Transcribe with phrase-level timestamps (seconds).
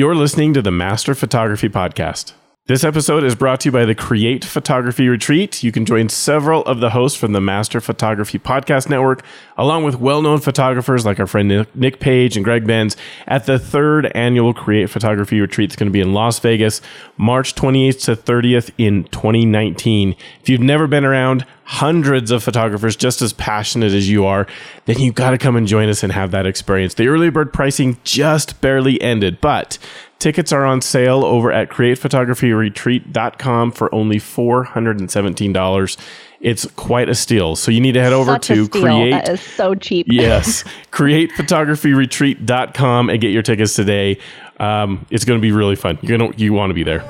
[0.00, 2.32] You're listening to the Master Photography Podcast.
[2.70, 5.64] This episode is brought to you by the Create Photography Retreat.
[5.64, 9.24] You can join several of the hosts from the Master Photography Podcast Network,
[9.58, 12.96] along with well known photographers like our friend Nick Page and Greg Benz,
[13.26, 15.70] at the third annual Create Photography Retreat.
[15.70, 16.80] It's going to be in Las Vegas,
[17.16, 20.14] March 28th to 30th in 2019.
[20.40, 24.46] If you've never been around, hundreds of photographers just as passionate as you are,
[24.84, 26.94] then you've got to come and join us and have that experience.
[26.94, 29.76] The early bird pricing just barely ended, but
[30.20, 35.96] Tickets are on sale over at createphotographyretreat.com for only $417.
[36.42, 37.56] It's quite a steal.
[37.56, 40.06] So you need to head over Such to create That is so cheap.
[40.10, 44.18] yes, createphotographyretreat.com and get your tickets today.
[44.58, 45.98] Um, it's going to be really fun.
[46.02, 47.02] You're going to you want to be there.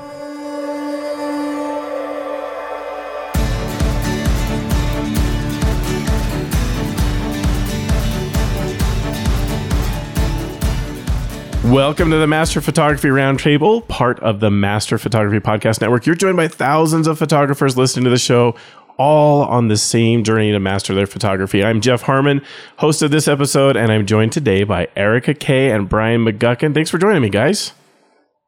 [11.71, 16.05] Welcome to the Master Photography Roundtable, part of the Master Photography Podcast Network.
[16.05, 18.55] You're joined by thousands of photographers listening to the show,
[18.97, 21.63] all on the same journey to master their photography.
[21.63, 22.41] I'm Jeff Harmon,
[22.79, 26.73] host of this episode, and I'm joined today by Erica Kay and Brian McGuckin.
[26.73, 27.71] Thanks for joining me, guys.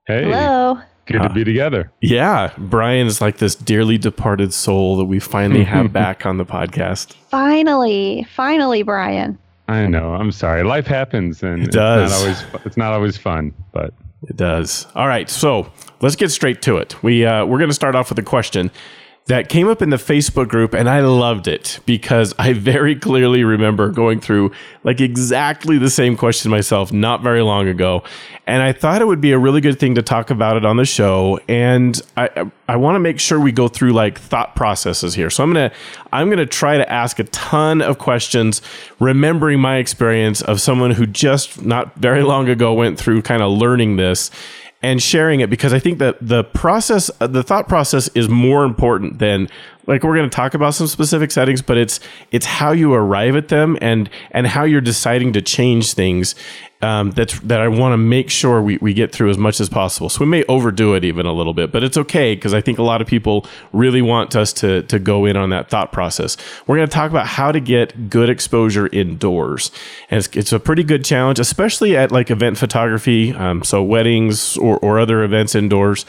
[0.05, 0.81] Hey, Hello.
[1.05, 1.93] good to be uh, together.
[2.01, 6.45] Yeah, Brian is like this dearly departed soul that we finally have back on the
[6.45, 7.13] podcast.
[7.29, 9.39] Finally, finally, Brian.
[9.67, 10.13] I know.
[10.13, 10.63] I'm sorry.
[10.63, 12.11] Life happens, and It does.
[12.11, 12.65] It's not always.
[12.65, 13.93] It's not always fun, but
[14.27, 14.87] It does.
[14.95, 17.01] All right, so let's get straight to it.
[17.03, 18.71] We uh, we're going to start off with a question
[19.27, 23.45] that came up in the Facebook group, and I loved it because I very clearly
[23.45, 24.51] remember going through
[24.83, 28.03] like exactly the same question myself not very long ago,
[28.45, 30.75] and I thought it would be a really good thing to talk about it on
[30.75, 31.39] the show.
[31.47, 35.29] And I I, want to make sure we go through like thought processes here.
[35.29, 35.71] So I'm gonna
[36.11, 38.61] I'm gonna try to ask a ton of questions,
[38.99, 43.51] remembering my experience of someone who just not very long ago went through kind of
[43.53, 44.31] learning this
[44.83, 48.65] and sharing it because I think that the process, uh, the thought process is more
[48.65, 49.49] important than
[49.87, 52.01] like we're going to talk about some specific settings, but it's
[52.31, 56.35] it's how you arrive at them and and how you're deciding to change things.
[56.83, 59.69] Um, that's that I want to make sure we, we get through as much as
[59.69, 60.09] possible.
[60.09, 62.77] So we may overdo it even a little bit, but it's okay because I think
[62.77, 66.35] a lot of people really want us to to go in on that thought process.
[66.67, 69.71] We're going to talk about how to get good exposure indoors,
[70.09, 74.57] and it's, it's a pretty good challenge, especially at like event photography, um, so weddings
[74.57, 76.05] or, or other events indoors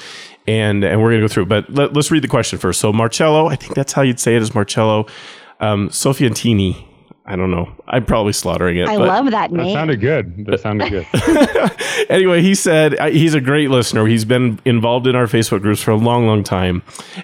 [0.46, 1.46] and and we're gonna go through.
[1.46, 2.80] But let, us read the question first.
[2.80, 5.06] So Marcello, I think that's how you'd say it is Marcello.
[5.60, 6.84] Um, Sofiantini.
[7.26, 7.74] I don't know.
[7.86, 8.86] I'm probably slaughtering it.
[8.86, 9.68] I but love that name.
[9.68, 10.44] that sounded good.
[10.44, 12.06] That sounded good.
[12.10, 14.04] anyway, he said uh, he's a great listener.
[14.04, 16.82] He's been involved in our Facebook groups for a long, long time,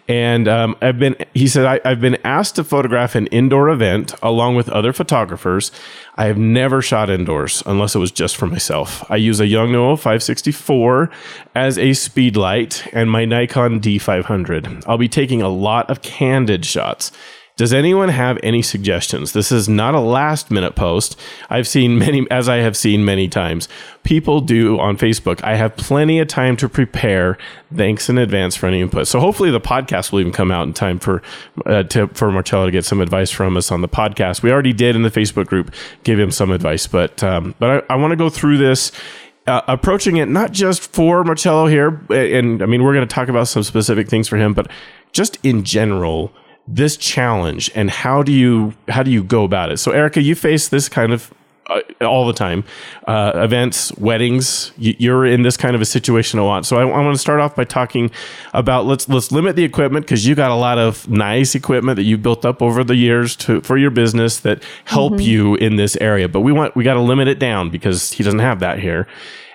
[0.09, 1.17] and um, I've been.
[1.35, 5.71] He said I, I've been asked to photograph an indoor event along with other photographers.
[6.15, 9.09] I have never shot indoors unless it was just for myself.
[9.11, 11.11] I use a Yongnuo 564
[11.55, 14.85] as a speed light and my Nikon D500.
[14.87, 17.13] I'll be taking a lot of candid shots.
[17.61, 19.35] Does anyone have any suggestions?
[19.35, 21.21] This is not a last minute post.
[21.51, 23.69] I've seen many, as I have seen many times,
[24.03, 25.45] people do on Facebook.
[25.45, 27.37] I have plenty of time to prepare.
[27.77, 29.09] Thanks in advance for any input.
[29.09, 31.21] So hopefully the podcast will even come out in time for
[31.67, 34.43] uh, to, for Marcello to get some advice from us on the podcast.
[34.43, 37.93] We already did in the Facebook group give him some advice, but um, but I,
[37.93, 38.91] I want to go through this
[39.47, 43.29] uh, approaching it not just for Marcello here, and I mean we're going to talk
[43.29, 44.71] about some specific things for him, but
[45.13, 46.33] just in general,
[46.69, 49.79] this challenge and how do you how do you go about it?
[49.79, 51.33] So, Erica, you face this kind of
[51.69, 52.65] uh, all the time,
[53.07, 54.73] uh, events, weddings.
[54.77, 56.67] y- You're in this kind of a situation a lot.
[56.67, 58.11] So, I, I want to start off by talking
[58.55, 62.03] about let's let's limit the equipment because you got a lot of nice equipment that
[62.05, 65.97] you've built up over the years to for your business that help you in this
[66.01, 66.29] area.
[66.29, 69.07] But we want we got to limit it down because he doesn't have that here.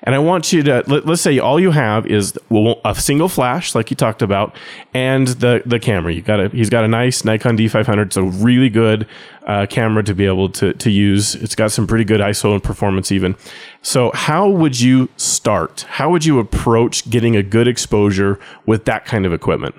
[0.05, 3.73] And I want you to let, us say all you have is a single flash,
[3.73, 4.55] like you talked about,
[4.93, 6.13] and the the camera.
[6.13, 8.05] You got a he's got a nice Nikon D500.
[8.05, 9.07] It's a really good
[9.47, 11.35] uh, camera to be able to to use.
[11.35, 13.35] It's got some pretty good ISO and performance even.
[13.81, 15.81] So how would you start?
[15.89, 19.75] How would you approach getting a good exposure with that kind of equipment?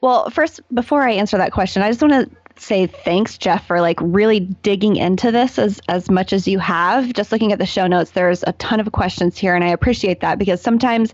[0.00, 3.80] well, first, before I answer that question, I just want to say thanks, Jeff, for
[3.80, 7.12] like really digging into this as as much as you have.
[7.12, 10.20] Just looking at the show notes, there's a ton of questions here, and I appreciate
[10.20, 11.12] that because sometimes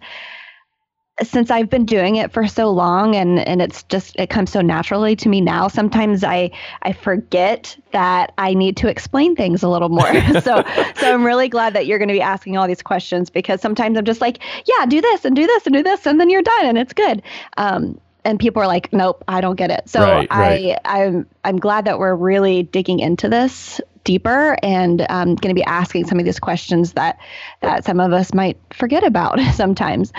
[1.22, 4.60] since I've been doing it for so long and and it's just it comes so
[4.62, 6.50] naturally to me now sometimes I
[6.82, 10.64] I forget that I need to explain things a little more so
[10.96, 13.98] so I'm really glad that you're going to be asking all these questions because sometimes
[13.98, 16.42] I'm just like yeah do this and do this and do this and then you're
[16.42, 17.22] done and it's good
[17.58, 20.78] um and people are like nope I don't get it so Right, right.
[20.84, 25.58] I I'm I'm glad that we're really digging into this deeper and um, going to
[25.58, 27.18] be asking some of these questions that
[27.60, 30.12] that some of us might forget about sometimes.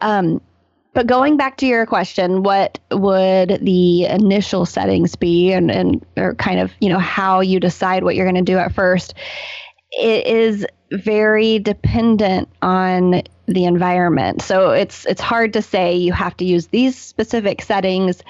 [0.00, 0.40] Um,
[0.94, 6.34] but going back to your question, what would the initial settings be, and and or
[6.34, 9.14] kind of you know how you decide what you're going to do at first?
[9.92, 14.42] It is very dependent on the environment.
[14.42, 18.22] So it's it's hard to say you have to use these specific settings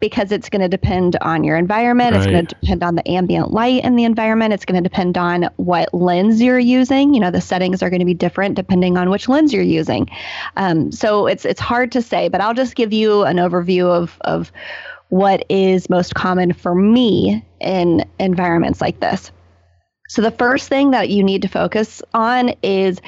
[0.00, 2.12] because it's going to depend on your environment.
[2.12, 2.18] Right.
[2.18, 4.52] It's going to depend on the ambient light in the environment.
[4.52, 7.14] It's going to depend on what lens you're using.
[7.14, 10.10] You know, the settings are going to be different depending on which lens you're using.
[10.56, 14.18] Um, so it's it's hard to say, but I'll just give you an overview of
[14.22, 14.52] of
[15.08, 19.30] what is most common for me in environments like this.
[20.08, 23.00] So the first thing that you need to focus on is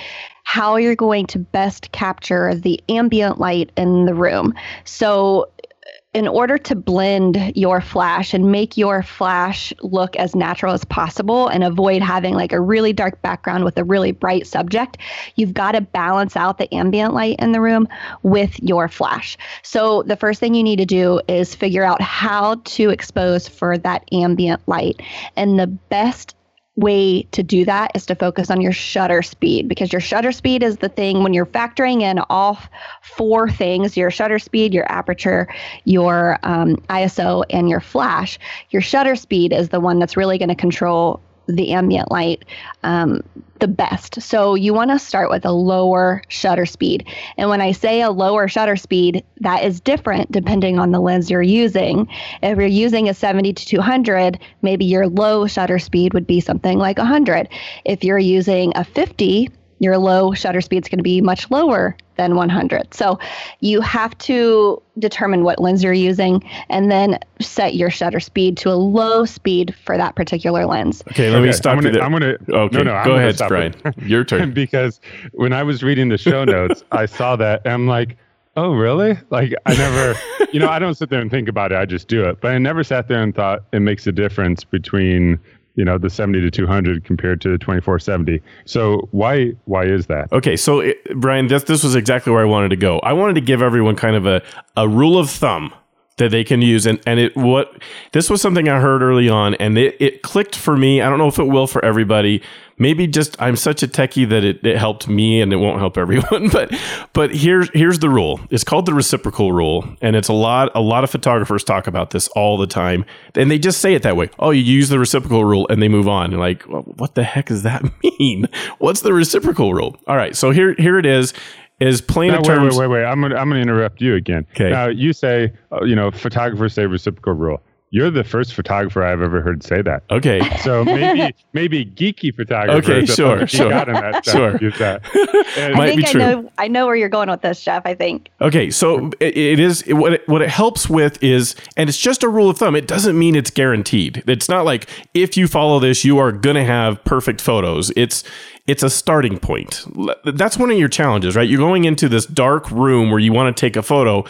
[0.44, 4.54] how you're going to best capture the ambient light in the room.
[4.84, 5.66] So uh,
[6.14, 11.48] in order to blend your flash and make your flash look as natural as possible
[11.48, 14.96] and avoid having like a really dark background with a really bright subject,
[15.34, 17.86] you've got to balance out the ambient light in the room
[18.22, 19.36] with your flash.
[19.62, 23.76] So the first thing you need to do is figure out how to expose for
[23.78, 25.02] that ambient light.
[25.36, 26.35] And the best
[26.76, 30.62] way to do that is to focus on your shutter speed because your shutter speed
[30.62, 32.58] is the thing when you're factoring in all
[33.02, 35.48] four things your shutter speed, your aperture,
[35.84, 38.38] your um, ISO, and your flash.
[38.70, 42.44] Your shutter speed is the one that's really going to control the ambient light
[42.82, 43.22] um,
[43.60, 44.20] the best.
[44.22, 47.06] So you want to start with a lower shutter speed.
[47.36, 51.30] And when I say a lower shutter speed, that is different depending on the lens
[51.30, 52.08] you're using.
[52.42, 56.78] If you're using a 70 to 200, maybe your low shutter speed would be something
[56.78, 57.48] like 100.
[57.84, 61.96] If you're using a 50, your low shutter speed is going to be much lower
[62.16, 62.94] than 100.
[62.94, 63.18] So
[63.60, 68.70] you have to determine what lens you're using and then set your shutter speed to
[68.70, 71.02] a low speed for that particular lens.
[71.08, 73.36] Okay, let okay, me stop I'm gonna, you I'm gonna okay, no, no, go ahead,
[73.48, 73.74] Brian.
[73.98, 74.52] Your turn.
[74.52, 75.00] because
[75.32, 78.16] when I was reading the show notes, I saw that and I'm like,
[78.56, 79.18] oh, really?
[79.30, 80.18] Like I never,
[80.52, 81.78] you know, I don't sit there and think about it.
[81.78, 82.40] I just do it.
[82.40, 85.38] But I never sat there and thought it makes a difference between
[85.76, 90.32] you know the 70 to 200 compared to the 2470 so why why is that?
[90.32, 92.98] Okay so it, brian this, this was exactly where i wanted to go.
[93.00, 94.42] I wanted to give everyone kind of a,
[94.76, 95.72] a rule of thumb
[96.16, 97.80] that they can use and, and it what
[98.12, 101.00] this was something i heard early on and it, it clicked for me.
[101.00, 102.42] I don't know if it will for everybody
[102.78, 105.96] maybe just i'm such a techie that it, it helped me and it won't help
[106.06, 106.72] everyone but
[107.12, 110.80] but here's here's the rule it's called the reciprocal rule and it's a lot a
[110.80, 114.16] lot of photographers talk about this all the time and they just say it that
[114.16, 117.14] way oh you use the reciprocal rule and they move on You're like well, what
[117.14, 117.82] the heck does that
[118.18, 118.46] mean
[118.78, 121.32] what's the reciprocal rule all right so here here it is
[121.80, 122.76] is plain now, terms.
[122.76, 124.46] Wait, wait, wait, I'm gonna I'm gonna interrupt you again.
[124.52, 124.70] Okay.
[124.70, 127.60] Now you say, uh, you know, photographers say reciprocal rule.
[127.96, 130.02] You're the first photographer I've ever heard say that.
[130.10, 130.42] Okay.
[130.58, 132.90] So maybe maybe geeky photographers.
[132.90, 134.58] Okay, sure, sure, that sure.
[134.58, 135.00] Use that.
[135.14, 137.86] I think I know I know where you're going with this, Jeff.
[137.86, 138.28] I think.
[138.42, 141.96] Okay, so it, it is it, what it, what it helps with is, and it's
[141.96, 142.76] just a rule of thumb.
[142.76, 144.22] It doesn't mean it's guaranteed.
[144.26, 147.90] It's not like if you follow this, you are gonna have perfect photos.
[147.96, 148.24] It's
[148.66, 149.86] it's a starting point.
[150.22, 151.48] That's one of your challenges, right?
[151.48, 154.26] You're going into this dark room where you want to take a photo,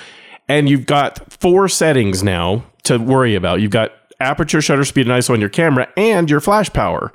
[0.48, 3.60] and you've got four settings now to worry about.
[3.60, 7.12] You've got aperture, shutter speed, and ISO on your camera, and your flash power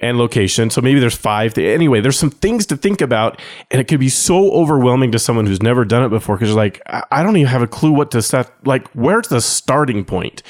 [0.00, 0.70] and location.
[0.70, 1.56] So maybe there's five.
[1.58, 3.40] Anyway, there's some things to think about,
[3.70, 6.80] and it could be so overwhelming to someone who's never done it before because like
[6.86, 8.50] I don't even have a clue what to set.
[8.66, 10.42] Like, where's the starting point?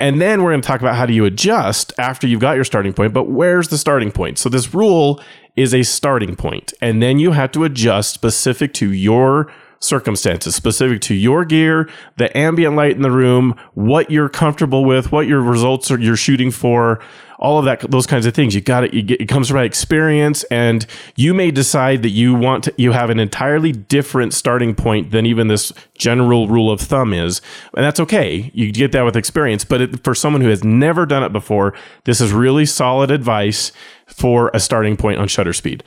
[0.00, 2.64] And then we're going to talk about how do you adjust after you've got your
[2.64, 4.38] starting point, but where's the starting point?
[4.38, 5.20] So this rule
[5.56, 11.00] is a starting point, and then you have to adjust specific to your circumstances specific
[11.02, 15.40] to your gear, the ambient light in the room, what you're comfortable with, what your
[15.40, 17.00] results are you're shooting for,
[17.38, 18.54] all of that those kinds of things.
[18.54, 18.92] You got it.
[18.92, 20.84] You get, it comes from experience, and
[21.16, 25.24] you may decide that you want to, you have an entirely different starting point than
[25.24, 27.40] even this general rule of thumb is,
[27.76, 28.50] and that's okay.
[28.54, 29.64] You get that with experience.
[29.64, 33.72] But it, for someone who has never done it before, this is really solid advice
[34.06, 35.84] for a starting point on shutter speed.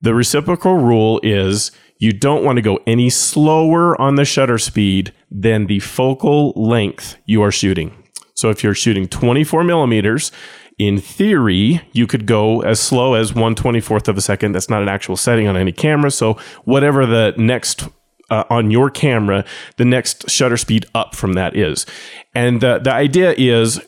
[0.00, 1.70] The reciprocal rule is
[2.04, 7.16] you don't want to go any slower on the shutter speed than the focal length
[7.24, 7.96] you are shooting.
[8.34, 10.30] So if you're shooting 24 millimeters,
[10.78, 14.52] in theory, you could go as slow as 124th of a second.
[14.52, 16.10] That's not an actual setting on any camera.
[16.10, 16.34] So
[16.64, 17.88] whatever the next
[18.28, 19.44] uh, on your camera,
[19.76, 21.86] the next shutter speed up from that is.
[22.34, 23.80] And the, the idea is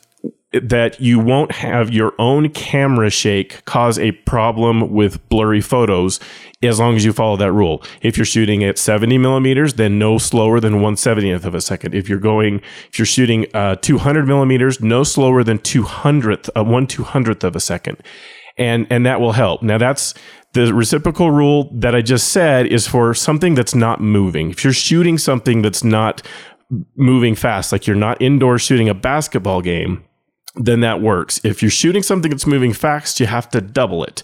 [0.52, 6.20] that you won't have your own camera shake cause a problem with blurry photos
[6.62, 7.82] as long as you follow that rule.
[8.00, 11.94] If you're shooting at 70 millimeters, then no slower than 170th of a second.
[11.94, 12.60] If you're going,
[12.90, 17.60] if you're shooting uh, 200 millimeters, no slower than 200th, uh, one 200th of a
[17.60, 18.02] second.
[18.56, 19.62] And, and that will help.
[19.62, 20.14] Now that's,
[20.56, 24.50] the reciprocal rule that I just said is for something that's not moving.
[24.50, 26.22] If you're shooting something that's not
[26.96, 30.05] moving fast, like you're not indoor shooting a basketball game,
[30.56, 31.40] then that works.
[31.44, 34.22] If you're shooting something that's moving fast, you have to double it.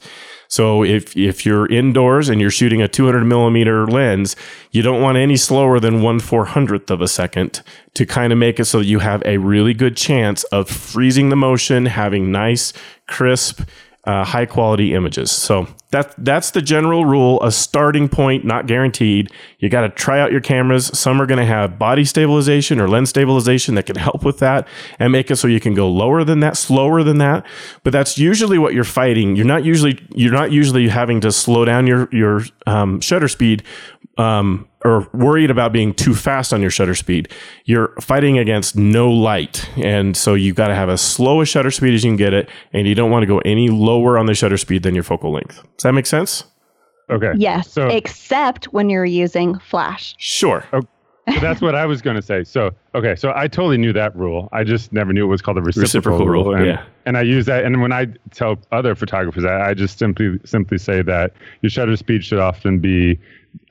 [0.48, 4.36] So if if you're indoors and you're shooting a 200 millimeter lens,
[4.70, 7.62] you don't want any slower than one four hundredth of a second
[7.94, 11.30] to kind of make it so that you have a really good chance of freezing
[11.30, 12.74] the motion, having nice,
[13.08, 13.62] crisp,
[14.04, 15.30] uh, high quality images.
[15.30, 17.42] So that that's the general rule.
[17.42, 19.30] A starting point, not guaranteed.
[19.58, 20.87] You got to try out your cameras.
[20.99, 24.66] Some are going to have body stabilization or lens stabilization that can help with that
[24.99, 27.46] and make it so you can go lower than that, slower than that.
[27.84, 29.37] But that's usually what you're fighting.
[29.37, 33.62] You're not usually you're not usually having to slow down your your um, shutter speed
[34.18, 37.30] um, or worried about being too fast on your shutter speed.
[37.64, 39.68] You're fighting against no light.
[39.76, 42.32] And so you've got to have as slow a shutter speed as you can get
[42.32, 42.49] it.
[42.72, 45.32] And you don't want to go any lower on the shutter speed than your focal
[45.32, 45.62] length.
[45.82, 46.44] Does that make sense?
[47.10, 47.32] Okay.
[47.34, 47.72] Yes.
[47.72, 50.14] So, except when you're using flash.
[50.16, 50.64] Sure.
[50.72, 50.86] Okay.
[51.34, 52.44] So that's what I was going to say.
[52.44, 54.48] So, okay, so I totally knew that rule.
[54.52, 56.54] I just never knew it was called the reciprocal, reciprocal rule.
[56.54, 56.84] And, yeah.
[57.04, 57.64] and I use that.
[57.64, 61.96] And when I tell other photographers, I, I just simply simply say that your shutter
[61.96, 63.18] speed should often be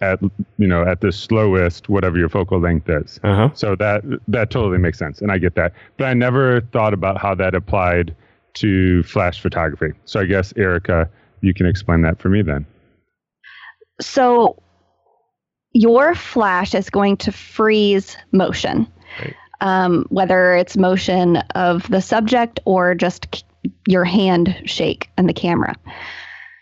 [0.01, 0.21] at
[0.57, 3.21] you know at the slowest whatever your focal length is.
[3.23, 3.51] Uh-huh.
[3.53, 5.71] So that that totally makes sense, and I get that.
[5.95, 8.13] But I never thought about how that applied
[8.55, 9.93] to flash photography.
[10.03, 11.09] So I guess Erica,
[11.41, 12.65] you can explain that for me then.
[13.99, 14.61] So
[15.73, 18.87] your flash is going to freeze motion,
[19.19, 19.35] right.
[19.61, 23.43] um, whether it's motion of the subject or just
[23.87, 25.75] your hand shake and the camera.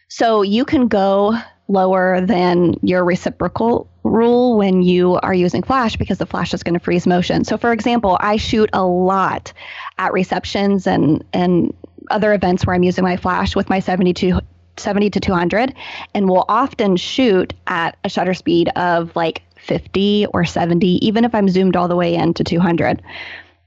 [0.09, 6.17] So you can go lower than your reciprocal rule when you are using flash because
[6.17, 7.43] the flash is going to freeze motion.
[7.45, 9.53] So for example, I shoot a lot
[9.97, 11.73] at receptions and and
[12.09, 14.39] other events where I'm using my flash with my 72
[14.79, 15.73] 70 to 200
[16.13, 21.35] and will often shoot at a shutter speed of like 50 or 70 even if
[21.35, 23.01] I'm zoomed all the way in to 200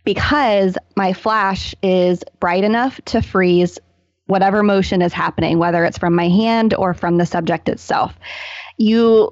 [0.05, 3.79] because my flash is bright enough to freeze
[4.27, 8.19] whatever motion is happening, whether it's from my hand or from the subject itself.
[8.79, 9.31] You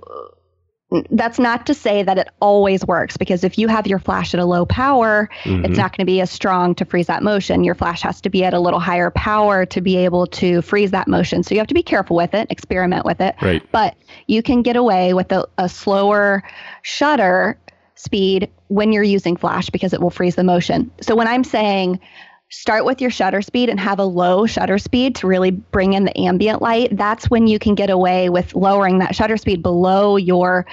[1.10, 4.40] that's not to say that it always works because if you have your flash at
[4.40, 5.64] a low power, mm-hmm.
[5.64, 7.62] it's not going to be as strong to freeze that motion.
[7.62, 10.90] Your flash has to be at a little higher power to be able to freeze
[10.90, 11.42] that motion.
[11.42, 13.36] So you have to be careful with it, experiment with it.
[13.40, 13.62] Right.
[13.70, 16.42] But you can get away with a, a slower
[16.82, 17.58] shutter
[17.94, 20.90] speed when you're using flash because it will freeze the motion.
[21.00, 22.00] So when I'm saying
[22.50, 26.04] start with your shutter speed and have a low shutter speed to really bring in
[26.04, 26.96] the ambient light.
[26.96, 30.66] That's when you can get away with lowering that shutter speed below your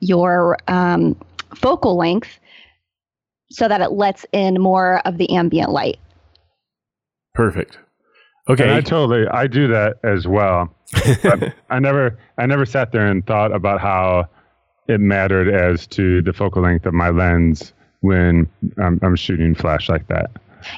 [0.00, 1.16] your um,
[1.54, 2.38] focal length
[3.50, 5.98] so that it lets in more of the ambient light.
[7.34, 7.78] Perfect.
[8.48, 8.64] Okay.
[8.64, 10.72] And i totally i do that as well.
[11.70, 14.28] I never i never sat there and thought about how
[14.86, 17.72] it mattered as to the focal length of my lens
[18.02, 20.30] when um, i'm shooting flash like that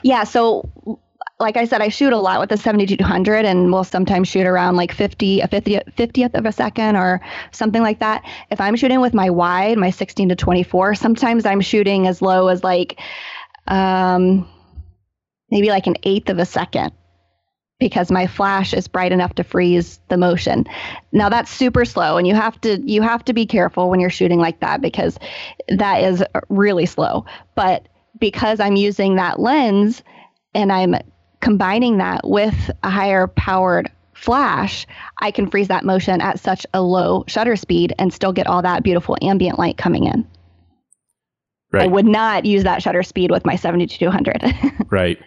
[0.02, 0.25] yeah.
[0.25, 0.69] So,
[1.38, 4.76] like I said, I shoot a lot with the 7200 and we'll sometimes shoot around
[4.76, 7.21] like 50, a 50, 50th of a second or
[7.52, 8.25] something like that.
[8.50, 12.49] If I'm shooting with my wide, my 16 to 24, sometimes I'm shooting as low
[12.49, 12.99] as like,
[13.66, 14.49] um,
[15.50, 16.93] maybe like an eighth of a second
[17.78, 20.64] because my flash is bright enough to freeze the motion.
[21.12, 24.11] Now that's super slow and you have to you have to be careful when you're
[24.11, 25.19] shooting like that because
[25.69, 27.26] that is really slow.
[27.55, 27.87] But
[28.18, 30.02] because I'm using that lens
[30.54, 30.94] and I'm
[31.40, 34.87] combining that with a higher powered flash,
[35.20, 38.62] I can freeze that motion at such a low shutter speed and still get all
[38.62, 40.26] that beautiful ambient light coming in.
[41.73, 41.85] Right.
[41.85, 44.42] I would not use that shutter speed with my 7200.
[44.90, 45.18] right.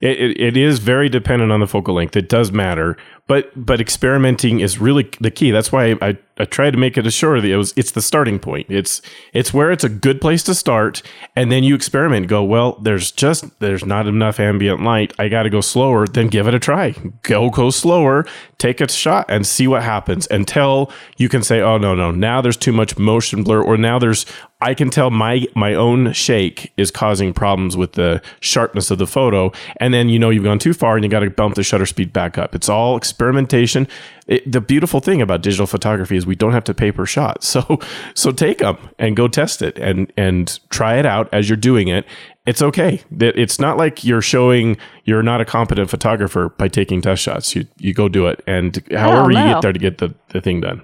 [0.00, 2.16] It, it, it is very dependent on the focal length.
[2.16, 5.50] It does matter, but but experimenting is really the key.
[5.50, 8.38] That's why I, I try to make it assure that it was it's the starting
[8.38, 8.66] point.
[8.68, 9.02] It's
[9.32, 11.02] it's where it's a good place to start,
[11.34, 12.28] and then you experiment.
[12.28, 12.78] Go well.
[12.80, 15.12] There's just there's not enough ambient light.
[15.18, 16.06] I got to go slower.
[16.06, 16.94] Then give it a try.
[17.22, 18.24] Go go slower.
[18.58, 22.40] Take a shot and see what happens until you can say, oh no no now
[22.40, 24.26] there's too much motion blur, or now there's
[24.60, 29.06] I can tell my my own shake is causing problems with the sharpness of the
[29.06, 31.62] photo, and then you know you've gone too far and you got to bump the
[31.62, 32.54] shutter speed back up.
[32.54, 33.86] It's all experimentation.
[34.28, 37.42] It, the beautiful thing about digital photography is we don't have to pay per shot.
[37.48, 37.80] So
[38.14, 41.88] so take them and go test it and and try it out as you're doing
[41.88, 42.06] it
[42.48, 43.02] it's okay.
[43.10, 47.54] That it's not like you're showing you're not a competent photographer by taking test shots.
[47.54, 50.62] You you go do it, and however you get there to get the, the thing
[50.62, 50.80] done.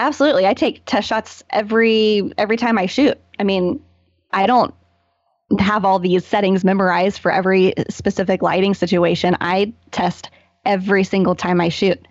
[0.00, 3.16] Absolutely, I take test shots every every time I shoot.
[3.38, 3.80] I mean,
[4.32, 4.74] I don't
[5.60, 9.36] have all these settings memorized for every specific lighting situation.
[9.40, 10.30] I test
[10.64, 12.04] every single time I shoot.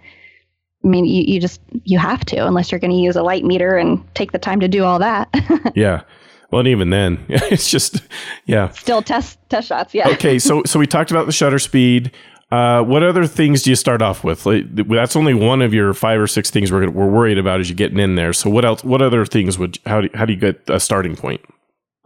[0.85, 3.43] I mean, you, you just you have to unless you're going to use a light
[3.43, 5.29] meter and take the time to do all that.
[5.75, 6.03] yeah.
[6.51, 8.01] Well, and even then, it's just
[8.45, 8.69] yeah.
[8.69, 9.93] Still test test shots.
[9.93, 10.09] Yeah.
[10.09, 12.11] okay, so so we talked about the shutter speed.
[12.51, 14.45] Uh, what other things do you start off with?
[14.45, 17.69] Like, that's only one of your five or six things we're we're worried about as
[17.69, 18.33] you're getting in there.
[18.33, 18.83] So what else?
[18.83, 21.41] What other things would how do, how do you get a starting point?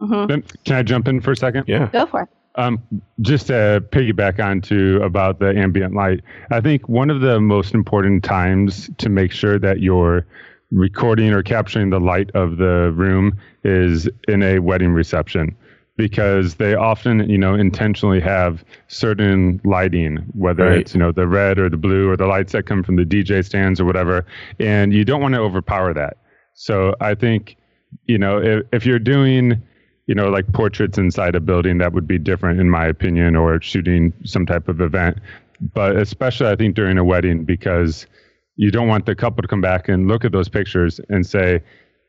[0.00, 0.40] Mm-hmm.
[0.64, 1.64] Can I jump in for a second?
[1.68, 1.90] Yeah.
[1.92, 2.28] Go for it.
[2.56, 2.82] Um,
[3.20, 8.24] just to piggyback onto about the ambient light, I think one of the most important
[8.24, 10.26] times to make sure that you're
[10.72, 15.56] recording or capturing the light of the room is in a wedding reception
[15.96, 20.78] because they often you know intentionally have certain lighting whether right.
[20.78, 23.04] it's you know the red or the blue or the lights that come from the
[23.04, 24.24] DJ stands or whatever
[24.58, 26.16] and you don't want to overpower that
[26.54, 27.56] so i think
[28.06, 29.60] you know if, if you're doing
[30.06, 33.60] you know, like portraits inside a building, that would be different in my opinion, or
[33.60, 35.18] shooting some type of event.
[35.74, 38.06] But especially, I think during a wedding, because
[38.56, 41.62] you don't want the couple to come back and look at those pictures and say,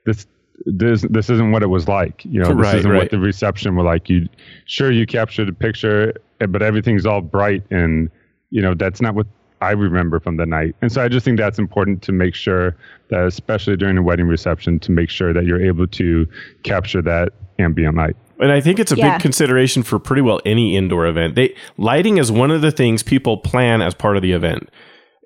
[0.05, 0.25] "This,
[0.65, 3.03] this, this isn't what it was like." You know, this right, isn't right.
[3.03, 4.10] what the reception was like.
[4.10, 4.27] You,
[4.65, 8.10] sure, you captured a picture, eh, but everything's all bright, and
[8.50, 9.27] you know, that's not what
[9.61, 10.75] I remember from the night.
[10.81, 12.75] And so I just think that's important to make sure
[13.09, 16.27] that, especially during a wedding reception, to make sure that you're able to
[16.63, 18.15] capture that ambient light.
[18.39, 19.13] And I think it's a Yeah.
[19.13, 21.35] big consideration for pretty well any indoor event.
[21.35, 24.67] They lighting is one of the things people plan as part of the event.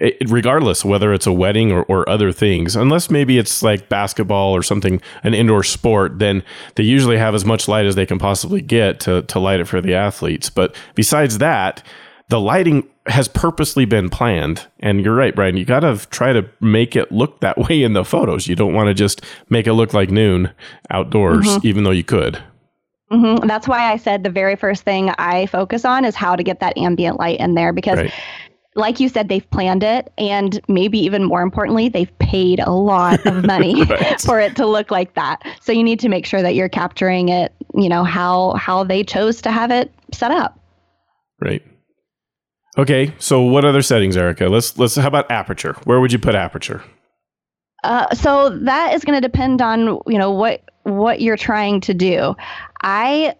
[0.01, 4.53] It, regardless whether it's a wedding or, or other things, unless maybe it's like basketball
[4.53, 6.43] or something, an indoor sport, then
[6.75, 9.69] they usually have as much light as they can possibly get to, to light it
[9.69, 10.49] for the athletes.
[10.49, 11.81] But besides that,
[12.29, 14.65] the lighting has purposely been planned.
[14.79, 15.57] And you're right, Brian.
[15.57, 18.47] You got to try to make it look that way in the photos.
[18.47, 20.51] You don't want to just make it look like noon
[20.89, 22.41] outdoors, even though you could.
[23.11, 26.41] hmm That's why I said the very first thing I focus on is how to
[26.43, 28.11] get that ambient light in there because, Right.
[28.75, 33.23] like you said, they've planned it, and maybe even more importantly, they've paid a lot
[33.27, 34.19] of money Right.
[34.25, 35.43] for it to look like that.
[35.61, 37.53] So you need to make sure that you're capturing it.
[37.75, 40.59] You know how how they chose to have it set up.
[41.39, 41.61] Right.
[42.77, 43.13] Okay.
[43.19, 44.47] So what other settings, Erica?
[44.47, 44.95] Let's let's.
[44.95, 45.73] How about aperture?
[45.85, 46.83] Where would you put aperture?
[47.83, 51.93] Uh, so that is going to depend on you know what what you're trying to
[51.93, 52.35] do.
[52.81, 53.35] I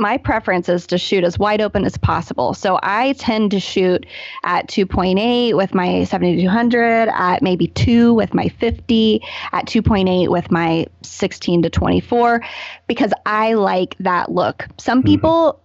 [0.00, 2.54] my preference is to shoot as wide open as possible.
[2.54, 4.06] So I tend to shoot
[4.44, 9.22] at 2.8 with my 7200, at maybe 2 with my 50,
[9.52, 12.42] at 2.8 with my 16 to 24
[12.86, 14.66] because I like that look.
[14.78, 15.60] Some people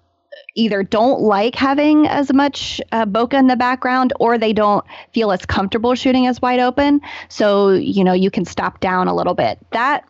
[0.56, 5.32] either don't like having as much uh, bokeh in the background or they don't feel
[5.32, 7.02] as comfortable shooting as wide open.
[7.30, 9.60] So, you know, you can stop down a little bit.
[9.72, 10.06] That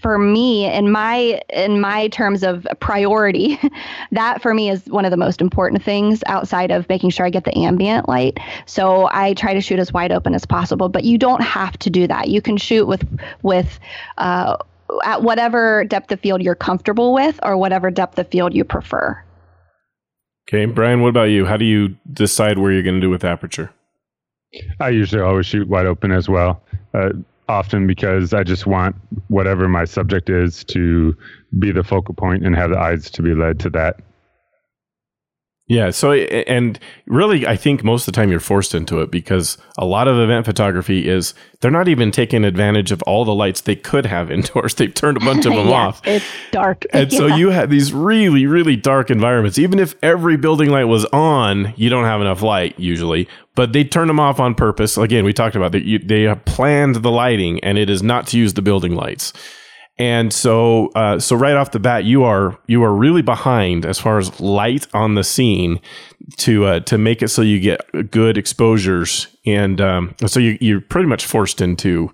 [0.00, 3.58] for me in my in my terms of priority
[4.12, 7.30] that for me is one of the most important things outside of making sure I
[7.30, 11.02] get the ambient light so I try to shoot as wide open as possible but
[11.02, 13.04] you don't have to do that you can shoot with
[13.42, 13.80] with
[14.16, 14.56] uh,
[15.02, 19.20] at whatever depth of field you're comfortable with or whatever depth of field you prefer
[20.50, 21.00] Okay, Brian.
[21.00, 21.46] What about you?
[21.46, 23.72] How do you decide where you're going to do with aperture?
[24.80, 26.60] I usually always shoot wide open as well.
[26.92, 27.10] Uh,
[27.48, 28.96] often because I just want
[29.28, 31.16] whatever my subject is to
[31.60, 34.00] be the focal point and have the eyes to be led to that.
[35.70, 35.90] Yeah.
[35.90, 39.84] So, and really, I think most of the time you're forced into it because a
[39.86, 43.76] lot of event photography is they're not even taking advantage of all the lights they
[43.76, 44.74] could have indoors.
[44.74, 46.00] They've turned a bunch of them Yeah, off.
[46.04, 49.58] it's dark And so you have these really, really dark environments.
[49.58, 53.28] Even if every building light was on, you don't have enough light usually.
[53.54, 54.96] But they turn them off on purpose.
[54.98, 56.02] Again, we talked about that.
[56.04, 59.32] They have planned the lighting, and it is not to use the building lights.
[59.98, 63.98] And so, uh, so right off the bat, you are you are really behind as
[63.98, 65.78] far as light on the scene
[66.38, 70.80] to uh, to make it so you get good exposures, and um, so you, you're
[70.80, 72.10] pretty much forced into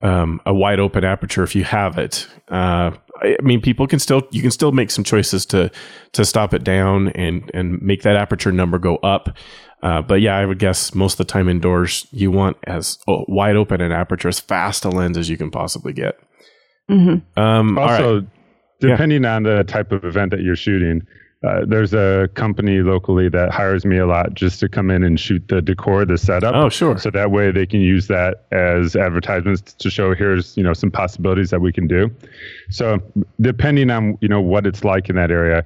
[0.00, 2.26] um, a wide open aperture if you have it.
[2.48, 5.70] Uh, I mean, people can still you can still make some choices to
[6.12, 9.36] to stop it down and and make that aperture number go up.
[9.82, 13.24] Uh, but yeah, I would guess most of the time indoors you want as oh,
[13.28, 16.18] wide open an aperture as fast a lens as you can possibly get.
[16.90, 17.22] Mhm.
[17.36, 18.00] Um, all right.
[18.02, 18.16] Also,
[18.80, 18.90] Yeah.
[18.90, 21.02] depending on the type of event that you're shooting,
[21.44, 25.20] uh, there's a company locally that hires me a lot just to come in and
[25.20, 26.52] shoot the decor, the setup.
[26.52, 26.98] Oh, sure.
[26.98, 30.90] So that way they can use that as advertisements to show here's you know some
[30.90, 32.10] possibilities that we can do.
[32.70, 33.00] So
[33.40, 35.64] depending on you know what it's like in that area,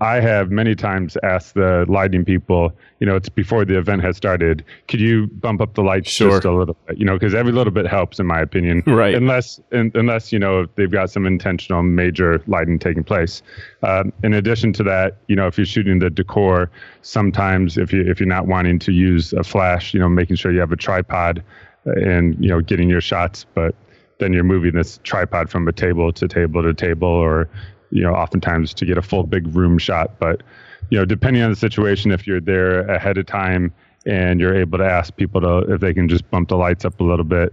[0.00, 4.16] I have many times asked the lighting people, you know, it's before the event has
[4.16, 6.30] started, could you bump up the lights Sure.
[6.30, 8.82] just a little bit, you know, because every little bit helps in my opinion.
[8.86, 9.14] Right.
[9.14, 13.42] Unless un, unless you know they've got some intentional major lighting taking place.
[13.82, 16.70] Um, in addition to that, you know, if you're shooting the decor,
[17.02, 20.50] sometimes if you if you're not wanting to use a flash, you know, making sure
[20.52, 21.42] you have a tripod
[21.84, 23.74] and you know getting your shots, but
[24.18, 27.48] then you're moving this tripod from a table to table to table, or
[27.90, 30.18] you know, oftentimes to get a full big room shot.
[30.18, 30.42] But
[30.90, 33.72] you know, depending on the situation, if you're there ahead of time
[34.06, 36.98] and you're able to ask people to if they can just bump the lights up
[37.00, 37.52] a little bit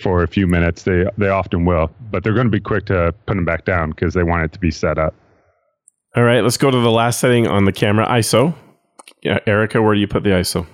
[0.00, 1.90] for a few minutes, they they often will.
[2.10, 4.52] But they're going to be quick to put them back down because they want it
[4.52, 5.14] to be set up.
[6.16, 8.54] All right, let's go to the last setting on the camera, ISO.
[9.22, 10.66] Yeah, Erica, where do you put the ISO?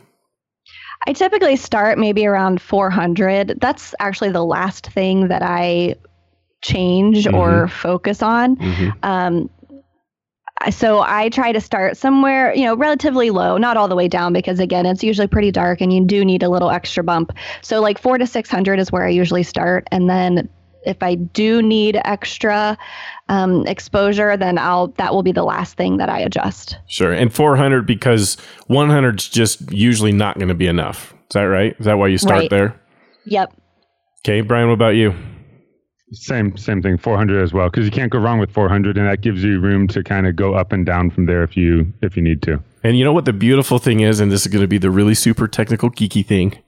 [1.07, 3.59] I typically start maybe around 400.
[3.61, 5.95] That's actually the last thing that I
[6.63, 8.57] change or focus on.
[8.57, 8.93] Mhm.
[9.03, 9.56] Um, I-
[10.71, 14.33] so I try to start somewhere, you know, relatively low, not all the way down,
[14.33, 17.33] because again, it's usually pretty dark and you do need a little extra bump.
[17.63, 19.87] So like four to 600 is where I usually start.
[19.93, 20.49] And then
[20.85, 22.79] if I do need extra
[23.29, 26.79] um, exposure, then I'll, that will be the last thing that I adjust.
[26.87, 27.13] Sure.
[27.13, 28.37] And 400 because
[28.69, 31.13] 100 is just usually not going to be enough.
[31.13, 31.75] Is that right?
[31.79, 32.51] Is that why you start Right.
[32.51, 32.81] there?
[33.25, 33.53] Yep.
[34.21, 35.15] Okay, Brian, what about you?
[36.13, 39.23] Same same thing, 400 as well, because you can't go wrong with 400, and that
[39.23, 42.17] gives you room to kind of go up and down from there if you if
[42.17, 42.63] you need to.
[42.85, 44.91] And you know what the beautiful thing is, and this is going to be the
[44.91, 46.59] really super technical geeky thing.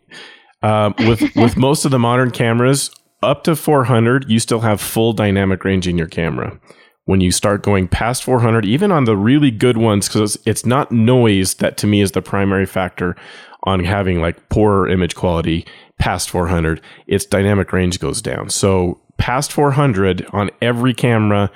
[0.63, 2.91] Um, with with most of the modern cameras,
[3.23, 6.59] up to 400, you still have full dynamic range in your camera.
[7.05, 10.93] When you start going past 400, even on the really good ones, because it's not
[10.93, 13.17] noise that to me is the primary factor
[13.63, 15.65] on having like poorer image quality
[15.99, 18.51] past 400, its dynamic range goes down.
[18.51, 21.51] So past 400 on every camera,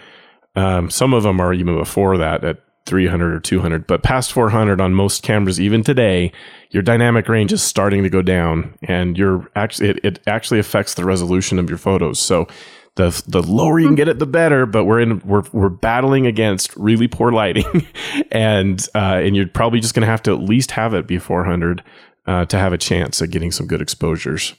[0.55, 4.81] um, some of them are even before that at 300 or 200, but past 400
[4.81, 6.33] on most cameras, even today,
[6.71, 10.95] your dynamic range is starting to go down, and you're actually it, it actually affects
[10.95, 12.19] the resolution of your photos.
[12.19, 12.49] So
[12.97, 14.67] the the lower you can get it, the better.
[14.67, 17.87] But we're in we're we're battling against really poor lighting,
[18.33, 21.19] and uh, and you're probably just going to have to at least have it be
[21.19, 21.83] 400
[22.27, 24.55] uh, to have a chance at getting some good exposures.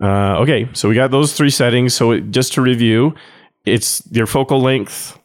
[0.00, 1.94] Uh, okay, so we got those three settings.
[1.94, 3.14] So it, just to review,
[3.66, 5.18] it's your focal length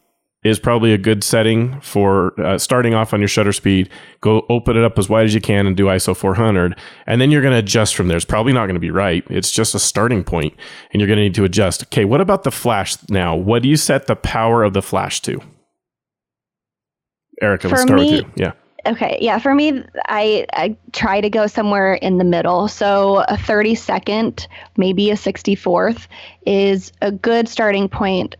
[0.44, 3.88] is probably a good setting for uh, starting off on your shutter speed.
[4.20, 7.30] Go open it up as wide as you can and do ISO 400, and then
[7.30, 8.16] you're going to adjust from there.
[8.16, 9.24] It's probably not going to be right.
[9.28, 10.54] It's just a starting point,
[10.92, 11.84] and you're going to need to adjust.
[11.84, 13.34] Okay, what about the flash now?
[13.34, 15.40] What do you set the power of the flash to?
[17.42, 18.32] Erica, let's start me- with you.
[18.36, 18.52] Yeah.
[18.86, 22.68] Okay, yeah, for me, I, I try to go somewhere in the middle.
[22.68, 24.46] So a 32nd,
[24.76, 26.06] maybe a 64th
[26.44, 28.36] is a good starting point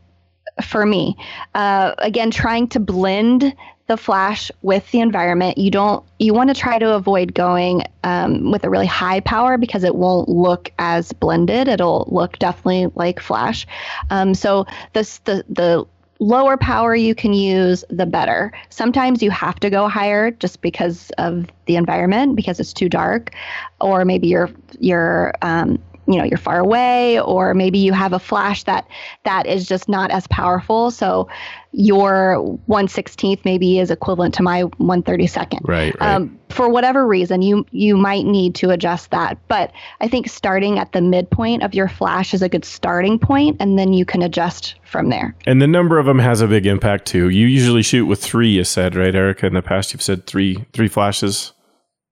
[0.62, 1.16] for me.
[1.54, 3.54] Uh, again, trying to blend
[3.88, 5.58] the flash with the environment.
[5.58, 9.58] You don't, you want to try to avoid going um, with a really high power
[9.58, 11.68] because it won't look as blended.
[11.68, 13.66] It'll look definitely like flash.
[14.10, 15.86] Um, so this, the, the,
[16.18, 18.52] lower power you can use, the better.
[18.70, 23.32] Sometimes you have to go higher just because of the environment, because it's too dark,
[23.80, 28.18] or maybe you're you're um, you know you're far away, or maybe you have a
[28.18, 28.86] flash that
[29.24, 30.90] that is just not as powerful.
[30.90, 31.28] So
[31.72, 35.60] your 116th maybe is equivalent to my 132nd.
[35.64, 35.94] Right.
[36.00, 36.14] right.
[36.14, 39.36] Um, for whatever reason, you you might need to adjust that.
[39.48, 43.56] But I think starting at the midpoint of your flash is a good starting point,
[43.60, 45.34] and then you can adjust from there.
[45.46, 47.28] and the number of them has a big impact too.
[47.28, 49.46] You usually shoot with three, you said, right, Erica?
[49.46, 51.52] In the past, you've said three three flashes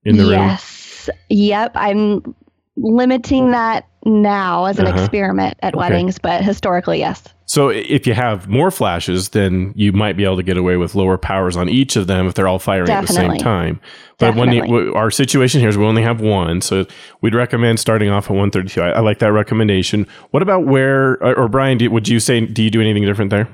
[0.05, 0.33] in the room.
[0.33, 1.09] yes.
[1.29, 1.73] Yep.
[1.75, 2.35] I'm
[2.77, 5.01] limiting that now as an Uh-huh.
[5.01, 5.81] experiment at Okay.
[5.81, 7.23] weddings, but historically, yes.
[7.47, 10.95] So if you have more flashes, then you might be able to get away with
[10.95, 13.81] lower powers on each of them if they're all firing at the same time.
[14.19, 16.85] But when you, our situation here is we only have one, so
[17.21, 18.81] we'd recommend starting off at 132.
[18.81, 20.07] I, I like that recommendation.
[20.31, 21.79] What about where, or, or Brian?
[21.79, 23.49] Do, would you say do you do anything different there?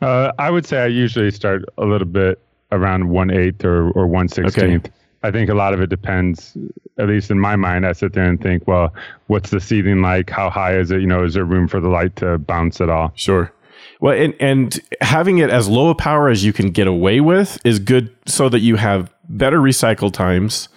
[0.00, 2.40] Uh, I would say I usually start a little bit
[2.72, 4.88] around one eighth or or one sixteenth.
[5.26, 6.56] I think a lot of it depends.
[6.98, 8.94] At least in my mind, I sit there and think, well,
[9.26, 10.30] what's the seating like?
[10.30, 11.00] How high is it?
[11.00, 13.12] You know, is there room for the light to bounce at all?
[13.16, 13.52] Sure.
[14.00, 17.58] Well, and, and having it as low a power as you can get away with
[17.64, 20.68] is good so that you have better recycle times.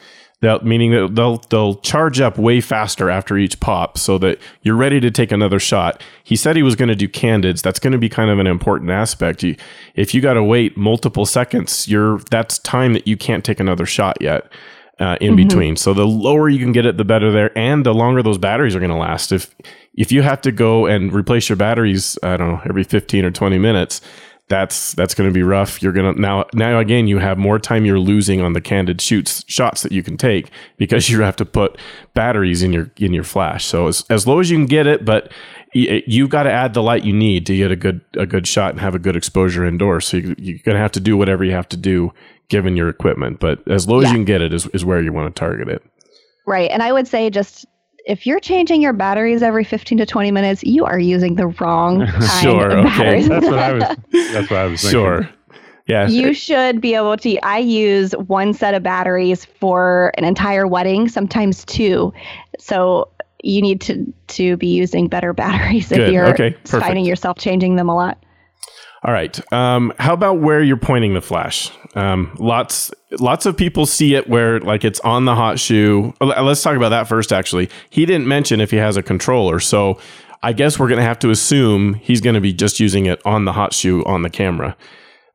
[0.41, 4.75] That meaning that they'll they'll charge up way faster after each pop, so that you're
[4.75, 6.01] ready to take another shot.
[6.23, 7.61] He said he was going to do candids.
[7.61, 9.43] That's going to be kind of an important aspect.
[9.43, 9.57] You,
[9.95, 13.85] if you got to wait multiple seconds, you're that's time that you can't take another
[13.85, 14.49] shot yet.
[14.97, 15.47] Uh, in mm-hmm.
[15.47, 18.37] between, so the lower you can get it, the better there, and the longer those
[18.37, 19.31] batteries are going to last.
[19.31, 19.55] If
[19.93, 23.31] if you have to go and replace your batteries, I don't know, every 15 or
[23.31, 24.01] 20 minutes,
[24.49, 25.81] that's that's going to be rough.
[25.81, 28.99] You're going to now now again you have more time you're losing on the candid
[28.99, 31.77] shoots shots that you can take because you have to put
[32.13, 33.65] batteries in your in your flash.
[33.65, 35.31] So as as low as you can get it, but
[35.73, 38.71] you've got to add the light you need to get a good a good shot
[38.71, 40.07] and have a good exposure indoors.
[40.07, 42.11] So you, you're going to have to do whatever you have to do
[42.49, 43.39] given your equipment.
[43.39, 44.07] But as low yeah.
[44.07, 45.83] as you can get it is is where you want to target it.
[46.47, 47.67] Right, and I would say just
[48.05, 52.05] if you're changing your batteries every 15 to 20 minutes, you are using the wrong
[52.07, 53.27] kind sure, of okay.
[53.27, 53.83] That's what I was
[54.33, 54.99] that's what I was thinking.
[54.99, 55.29] Sure.
[55.87, 56.07] Yeah.
[56.07, 61.09] You should be able to I use one set of batteries for an entire wedding,
[61.09, 62.13] sometimes two.
[62.59, 63.09] So
[63.43, 65.99] you need to to be using better batteries Good.
[66.01, 66.55] if you're okay.
[66.65, 68.23] finding yourself changing them a lot.
[69.03, 69.39] All right.
[69.53, 71.71] Um, how about where you're pointing the flash?
[71.95, 76.13] Um, lots, lots of people see it where like it's on the hot shoe.
[76.19, 77.31] Let's talk about that first.
[77.31, 79.99] Actually, he didn't mention if he has a controller, so
[80.43, 83.21] I guess we're going to have to assume he's going to be just using it
[83.25, 84.75] on the hot shoe on the camera.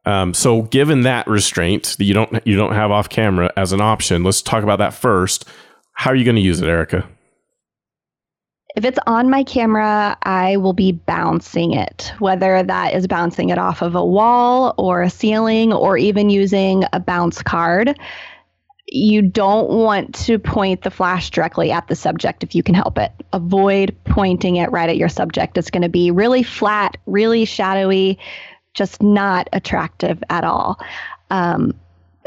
[0.07, 3.81] Um, so, given that restraint that you don't you don't have off camera as an
[3.81, 5.47] option, let's talk about that first.
[5.93, 7.09] How are you going to use it, Erica?
[8.75, 13.59] If it's on my camera, I will be bouncing it, whether that is bouncing it
[13.59, 17.97] off of a wall or a ceiling or even using a bounce card.
[18.89, 22.99] You don't want to point the flash directly at the subject if you can help
[22.99, 23.13] it.
[23.33, 25.57] Avoid pointing it right at your subject.
[25.57, 28.19] It's going to be really flat, really shadowy,
[28.75, 30.81] just not attractive at all.
[31.31, 31.75] Um,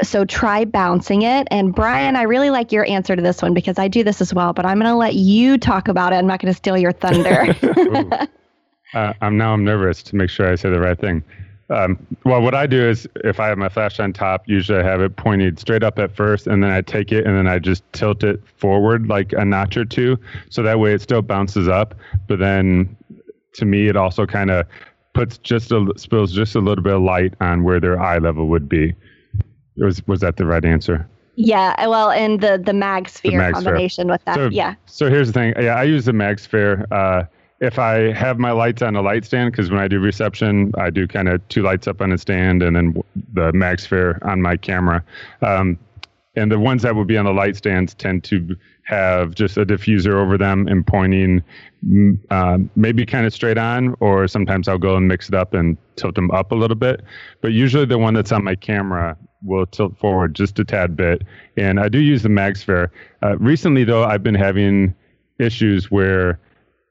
[0.02, 1.48] so try bouncing it.
[1.50, 4.32] And Brian, I really like your answer to this one because I do this as
[4.32, 6.16] well, but I'm going to let you talk about it.
[6.16, 7.56] I'm not going to steal your thunder.
[8.94, 11.22] uh, I'm now I'm nervous to make sure I say the right thing.
[11.70, 14.84] Um, well, what I do is if I have my flash on top, usually I
[14.84, 17.58] have it pointed straight up at first, and then I take it and then I
[17.58, 21.68] just tilt it forward like a notch or two, so that way it still bounces
[21.68, 21.94] up.
[22.26, 22.96] But then,
[23.54, 24.66] to me, it also kind of
[25.12, 28.46] puts just a spills just a little bit of light on where their eye level
[28.48, 28.94] would be.
[29.78, 31.08] Was was that the right answer?
[31.36, 34.34] Yeah, well, and the the MagSphere the combination with that.
[34.34, 34.74] So, yeah.
[34.86, 35.54] So here's the thing.
[35.56, 36.84] Yeah, I use the MagSphere.
[36.90, 37.24] Uh,
[37.60, 40.90] if I have my lights on a light stand, because when I do reception, I
[40.90, 44.56] do kind of two lights up on a stand and then the MagSphere on my
[44.56, 45.04] camera.
[45.42, 45.78] Um,
[46.36, 49.66] and the ones that would be on the light stands tend to have just a
[49.66, 51.42] diffuser over them and pointing
[51.84, 55.52] mm, uh, maybe kind of straight on, or sometimes I'll go and mix it up
[55.52, 57.02] and tilt them up a little bit.
[57.40, 61.22] But usually the one that's on my camera will tilt forward just a tad bit.
[61.56, 62.88] And I do use the MagSphere.
[63.22, 64.94] Uh, recently, though, I've been having
[65.38, 66.38] issues where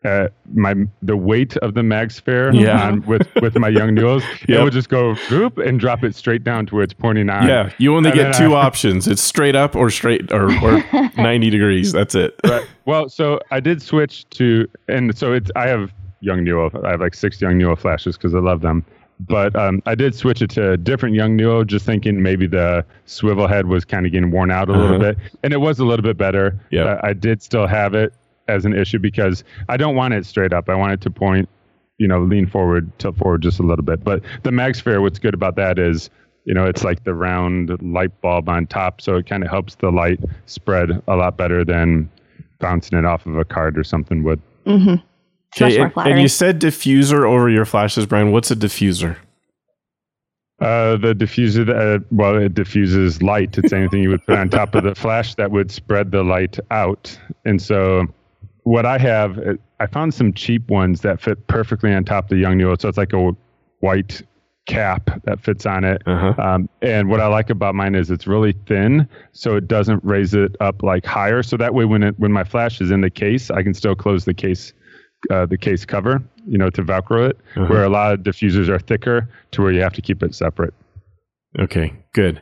[0.06, 2.88] uh, my the weight of the MagSphere yeah.
[2.88, 4.60] on, with with my Yongnuos, yep.
[4.60, 7.48] it would just go whoop and drop it straight down to where it's pointing on.
[7.48, 10.84] Yeah, you only and get two I, options: it's straight up or straight or, or
[11.18, 11.92] ninety degrees.
[11.92, 12.40] That's it.
[12.46, 12.66] Right.
[12.86, 15.92] Well, so I did switch to, and so it's I have
[16.24, 16.86] Yongnuo.
[16.86, 18.86] I have like six Yongnuo flashes because I love them
[19.20, 23.48] but um, I did switch it to a different Yongnuo, just thinking maybe the swivel
[23.48, 24.82] head was kind of getting worn out a uh-huh.
[24.82, 26.60] little bit, and it was a little bit better.
[26.72, 28.14] Yeah, I did still have it
[28.48, 30.70] as an issue because I don't want it straight up.
[30.70, 31.50] I want it to point,
[31.98, 34.04] you know, lean forward, tilt forward just a little bit.
[34.04, 36.10] But the MagSphere, what's good about that is,
[36.46, 39.76] you know, it's like the round light bulb on top, so it kind of helps
[39.76, 42.10] the light spread a lot better than
[42.60, 44.42] bouncing it off of a card or something would.
[44.66, 44.96] Mm-hmm.
[45.56, 48.32] Okay, and, and, you said diffuser over your flashes, Brian.
[48.32, 49.18] What's a diffuser?
[50.60, 53.58] Uh, the diffuser, that, uh, well, it diffuses light.
[53.58, 56.60] It's anything you would put on top of the flash that would spread the light
[56.72, 57.18] out.
[57.46, 58.06] And so,
[58.64, 62.30] what I have, uh, I found some cheap ones that fit perfectly on top of
[62.30, 62.82] the Young Yongnuo.
[62.82, 63.36] So it's like a
[63.80, 64.22] white
[64.68, 66.02] cap that fits on it.
[66.06, 66.34] Uh-huh.
[66.42, 70.34] Um, and what I like about mine is it's really thin, so it doesn't raise
[70.34, 71.42] it up like higher.
[71.42, 73.96] So that way, when it when my flash is in the case, I can still
[73.96, 74.74] close the case
[75.30, 77.68] uh, the case cover, you know, to Velcro it, uh-huh.
[77.68, 80.74] where a lot of diffusers are thicker to where you have to keep it separate.
[81.60, 82.42] Okay, good.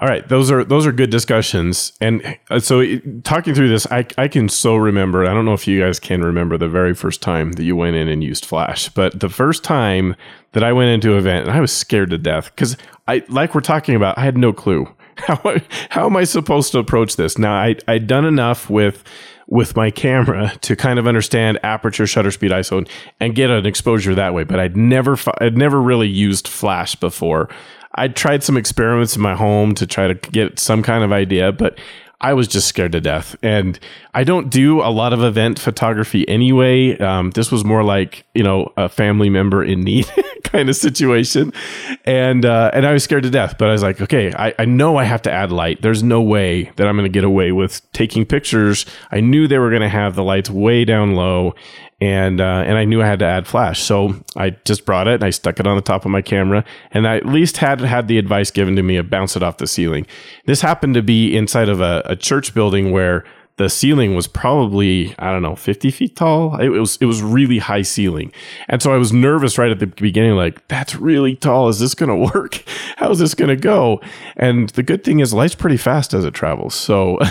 [0.00, 1.92] All right, those are those are good discussions.
[2.00, 2.84] And uh, so,
[3.24, 5.26] talking through this, I I can so remember.
[5.26, 7.96] I don't know if you guys can remember the very first time that you went
[7.96, 10.14] in and used Flash, but the first time
[10.52, 12.76] that I went into an event, and I was scared to death because
[13.08, 14.16] I like we're talking about.
[14.16, 15.56] I had no clue how
[15.90, 17.36] how am I supposed to approach this.
[17.36, 19.02] Now I I'd done enough with
[19.48, 22.86] with my camera to kind of understand aperture, shutter speed, ISO,
[23.18, 24.44] and get an exposure that way.
[24.44, 27.48] But I'd never, I'd never really used flash before.
[27.94, 31.50] I tried some experiments in my home to try to get some kind of idea,
[31.50, 31.78] but
[32.20, 33.36] I was just scared to death.
[33.42, 33.78] And
[34.12, 36.98] I don't do a lot of event photography anyway.
[36.98, 40.10] Um, this was more like, you know, a family member in need
[40.42, 41.52] kind of situation.
[42.04, 44.64] And, uh, and I was scared to death, but I was like, okay, I, I
[44.64, 45.80] know I have to add light.
[45.82, 48.84] There's no way that I'm going to get away with taking pictures.
[49.12, 51.54] I knew they were going to have the lights way down low
[52.00, 55.14] and uh, and I knew I had to add flash, so I just brought it
[55.14, 57.80] and I stuck it on the top of my camera, and I at least had
[57.80, 60.06] had the advice given to me of bounce it off the ceiling.
[60.46, 63.24] This happened to be inside of a, a church building where
[63.56, 66.56] the ceiling was probably I don't know 50 feet tall.
[66.60, 68.32] It was it was really high ceiling,
[68.68, 71.68] and so I was nervous right at the beginning, like that's really tall.
[71.68, 72.62] Is this going to work?
[72.96, 74.00] How is this going to go?
[74.36, 77.18] And the good thing is, light's pretty fast as it travels, so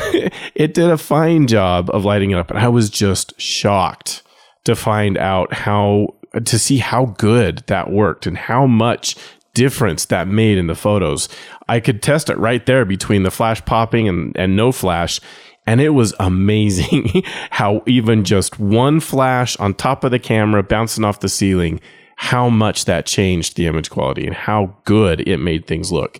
[0.55, 4.23] it did a fine job of lighting it up, and I was just shocked
[4.67, 6.13] to find out how
[6.45, 9.15] to see how good that worked and how much
[9.53, 11.29] difference that made in the photos.
[11.67, 15.19] I could test it right there between the flash popping and, and no flash.
[15.65, 21.05] And it was amazing how even just one flash on top of the camera bouncing
[21.05, 21.79] off the ceiling,
[22.17, 26.19] how much that changed the image quality and how good it made things look.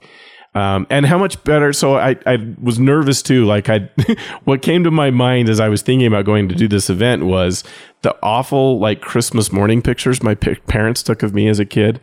[0.56, 1.72] Um, and how much better.
[1.72, 3.46] So I, I was nervous too.
[3.46, 3.90] Like I,
[4.44, 7.26] what came to my mind as I was thinking about going to do this event
[7.26, 7.64] was
[8.02, 12.00] the awful like Christmas morning pictures my p- parents took of me as a kid.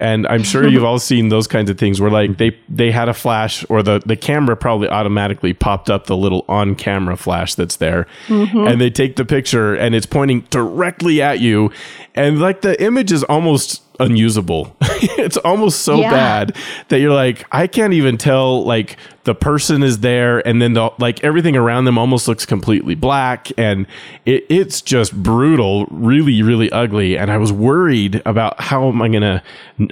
[0.00, 3.08] And I'm sure you've all seen those kinds of things where like they, they had
[3.08, 7.56] a flash or the, the camera probably automatically popped up the little on camera flash
[7.56, 8.06] that's there.
[8.28, 8.68] Mm-hmm.
[8.68, 11.72] And they take the picture and it's pointing directly at you.
[12.14, 14.76] And like the image is almost unusable.
[14.80, 16.10] it's almost so yeah.
[16.10, 16.56] bad
[16.88, 20.90] that you're like, I can't even tell like the person is there and then the
[20.98, 23.86] like everything around them almost looks completely black and
[24.24, 27.18] it, it's just brutal, really, really ugly.
[27.18, 29.42] And I was worried about how am I gonna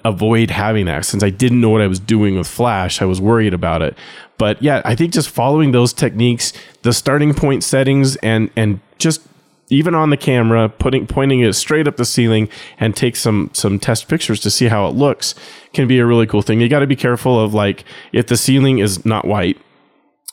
[0.05, 3.03] avoid having that since I didn't know what I was doing with Flash.
[3.03, 3.97] I was worried about it.
[4.39, 9.21] But yeah, I think just following those techniques, the starting point settings and and just
[9.69, 12.49] even on the camera, putting pointing it straight up the ceiling
[12.79, 15.35] and take some some test pictures to see how it looks
[15.73, 16.61] can be a really cool thing.
[16.61, 19.59] You got to be careful of like if the ceiling is not white,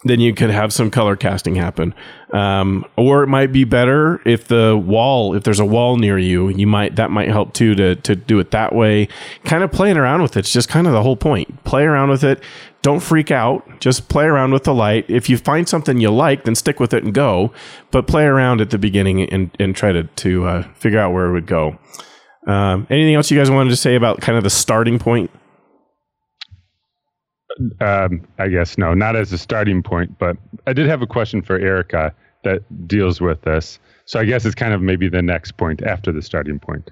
[0.04, 1.94] then you could have some color casting happen.
[2.32, 6.50] Um, or it might be better if the wall, if there's a wall near you,
[6.50, 9.08] you might that might help too to to do it that way.
[9.46, 11.64] Kind of playing around with it's just kind of the whole point.
[11.64, 12.44] Play around with it,
[12.84, 13.80] don't freak out.
[13.80, 15.06] Just play around with the light.
[15.08, 17.54] If you find something you like, then stick with it and go.
[17.92, 21.28] But play around at the beginning and, and try to, to uh, figure out where
[21.28, 21.80] it would go.
[22.46, 25.32] Um, anything else you guys wanted to say about kind of the starting point?
[27.82, 31.42] Um, I guess no, not as a starting point, but I did have a question
[31.42, 32.14] for Erica
[32.44, 33.80] that deals with this.
[34.06, 36.92] So I guess it's kind of maybe the next point after the starting point.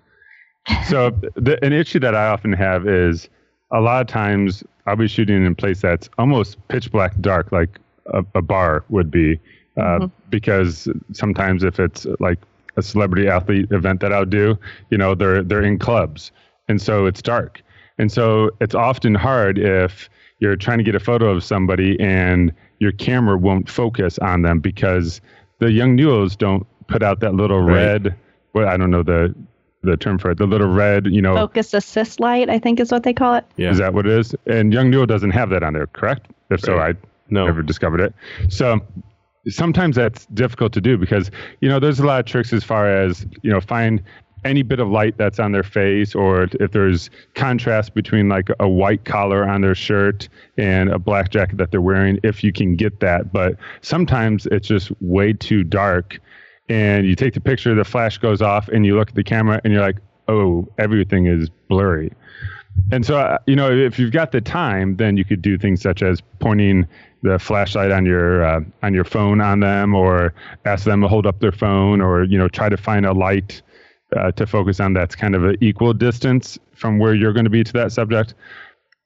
[0.88, 3.30] So the, an issue that I often have is
[3.72, 7.52] a lot of times I'll be shooting in a place that's almost pitch black dark,
[7.52, 7.80] like
[8.14, 9.40] a, a bar would be,
[9.78, 10.06] uh, mm-hmm.
[10.30, 12.40] because sometimes if it's like
[12.78, 14.58] a celebrity athlete event that I'll do,
[14.90, 16.32] you know, they're they're in clubs,
[16.68, 17.62] and so it's dark,
[17.98, 20.10] and so it's often hard if
[20.42, 24.60] you're trying to get a photo of somebody and your camera won't focus on them
[24.60, 25.22] because
[25.60, 27.76] the young Yongnuos don't put out that little right.
[27.76, 28.16] red.
[28.54, 29.34] Well, I don't know the
[29.84, 30.38] the term for it.
[30.38, 33.46] The little red, you know, focus assist light, I think is what they call it.
[33.56, 33.72] Yeah.
[33.72, 34.36] Is that what it is?
[34.46, 36.28] And young Yongnuo doesn't have that on there, correct?
[36.50, 36.62] If right.
[36.62, 36.94] so, I
[37.30, 37.46] no.
[37.46, 38.14] never discovered it.
[38.50, 38.80] So
[39.48, 42.92] sometimes that's difficult to do because you know there's a lot of tricks as far
[42.92, 44.04] as you know find
[44.44, 48.68] any bit of light that's on their face or if there's contrast between like a
[48.68, 50.28] white collar on their shirt
[50.58, 54.68] and a black jacket that they're wearing if you can get that but sometimes it's
[54.68, 56.20] just way too dark
[56.72, 59.60] and you take the picture, the flash goes off, and you look at the camera,
[59.66, 59.98] and you're like,
[60.30, 62.14] oh, everything is blurry.
[62.94, 65.82] And so, uh, you know, if you've got the time, then you could do things
[65.82, 66.88] such as pointing
[67.24, 71.28] the flashlight on your uh, on your phone on them, or ask them to hold
[71.28, 73.62] up their phone, or you know, try to find a light
[74.16, 77.52] uh, to focus on that's kind of an equal distance from where you're going to
[77.52, 78.34] be to that subject.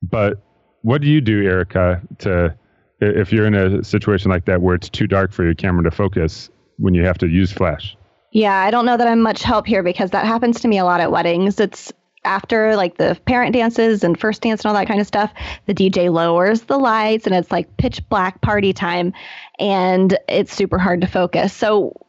[0.02, 0.42] But
[0.82, 2.56] what do you do, Erica, to
[3.02, 5.92] if you're in a situation like that where it's too dark for your camera to
[5.92, 6.50] focus?
[6.78, 7.96] when you have to use flash.
[8.32, 10.86] Yeah, I don't know that I'm much help here because that happens to me a
[10.86, 11.60] lot at weddings.
[11.60, 11.94] It's
[12.26, 15.32] after like the parent dances and first dance and all that kind of stuff,
[15.68, 19.14] the DJ lowers the lights and it's like pitch black party time
[19.60, 21.54] and it's super hard to focus.
[21.54, 22.05] So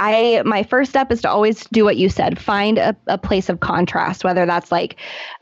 [0.00, 2.38] I my first step is to always do what you said.
[2.38, 4.96] Find a, a place of contrast, whether that's like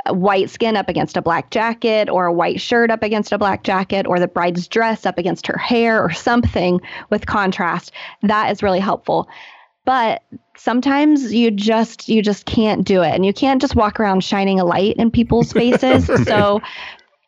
[0.09, 3.63] white skin up against a black jacket, or a white shirt up against a black
[3.63, 7.93] jacket, or the bride's dress up against her hair, or something with contrast.
[8.23, 9.29] That is really helpful.
[9.85, 10.25] But
[10.57, 14.59] sometimes you just you just can't do it, and you can't just walk around shining
[14.59, 16.07] a light in people's faces.
[16.27, 16.61] so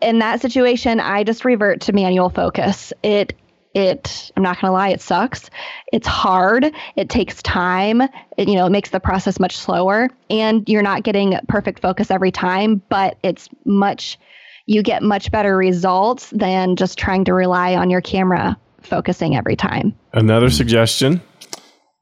[0.03, 2.93] in that situation, I just revert to manual focus.
[3.05, 3.35] It
[3.75, 5.51] it i'm not going to lie it sucks.
[5.93, 6.73] It's hard.
[6.97, 8.03] It takes time.
[8.37, 12.11] It, you know it makes the process much slower and you're not getting perfect focus
[12.11, 14.19] every time but it's much
[14.67, 19.57] you get much better results than just trying to rely on your camera focusing every
[19.57, 19.95] time.
[20.13, 21.21] Another suggestion: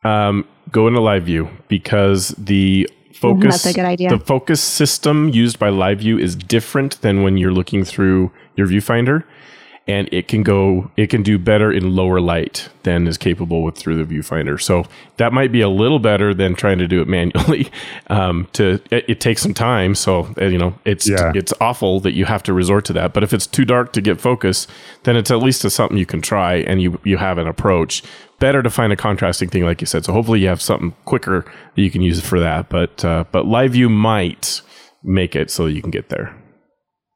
[0.04, 4.10] um, go into live view because the focus that's a good idea.
[4.10, 8.66] the focus system used by live view is different than when you're looking through your
[8.66, 9.24] viewfinder
[9.88, 13.76] and it can go it can do better in lower light than is capable with
[13.76, 14.60] through the viewfinder.
[14.60, 14.84] So
[15.16, 17.70] that might be a little better than trying to do it manually
[18.08, 19.94] um, to it, it takes some time.
[19.94, 21.32] So uh, you know it's Yeah.
[21.34, 23.14] it's awful that you have to resort to that.
[23.14, 24.66] But if it's too dark to get focus
[25.04, 28.02] then it's at least a, something you can try and you you have an approach.
[28.38, 30.04] Better to find a contrasting thing like you said.
[30.04, 32.68] So hopefully you have something quicker that you can use for that.
[32.68, 34.60] But uh, but live view might
[35.02, 36.36] make it so that you can get there.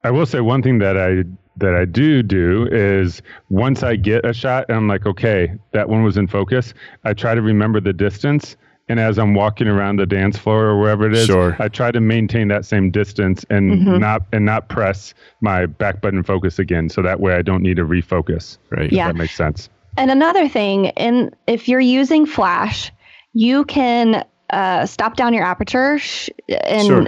[0.02, 1.22] I will say one thing that I
[1.62, 5.88] that I do do is once I get a shot and I'm like, okay, that
[5.88, 6.74] one was in focus.
[7.04, 8.56] I try to remember the distance,
[8.88, 11.56] and as I'm walking around the dance floor or wherever it is, Sure.
[11.58, 16.22] I try to maintain that same distance and not and not press my back button
[16.22, 16.88] focus again.
[16.90, 18.58] So that way I don't need to refocus.
[18.70, 19.06] right Yeah.
[19.06, 19.70] That makes sense.
[19.96, 22.90] And another thing, in if you're using flash,
[23.34, 27.06] you can uh, stop down your aperture sh- and Sure.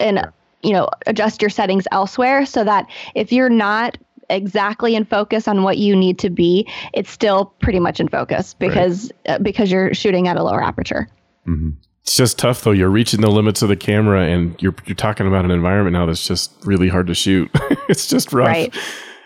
[0.00, 0.28] and
[0.64, 3.98] you know adjust your settings elsewhere so that if you're not
[4.30, 8.54] exactly in focus on what you need to be, it's still pretty much in focus
[8.54, 11.08] because uh, because you're shooting at a lower aperture.
[12.02, 12.72] It's just tough though.
[12.72, 16.06] You're reaching the limits of the camera, and you're you're talking about an environment now
[16.06, 17.50] that's just really hard to shoot.
[17.88, 18.48] it's just rough.
[18.48, 18.74] Right.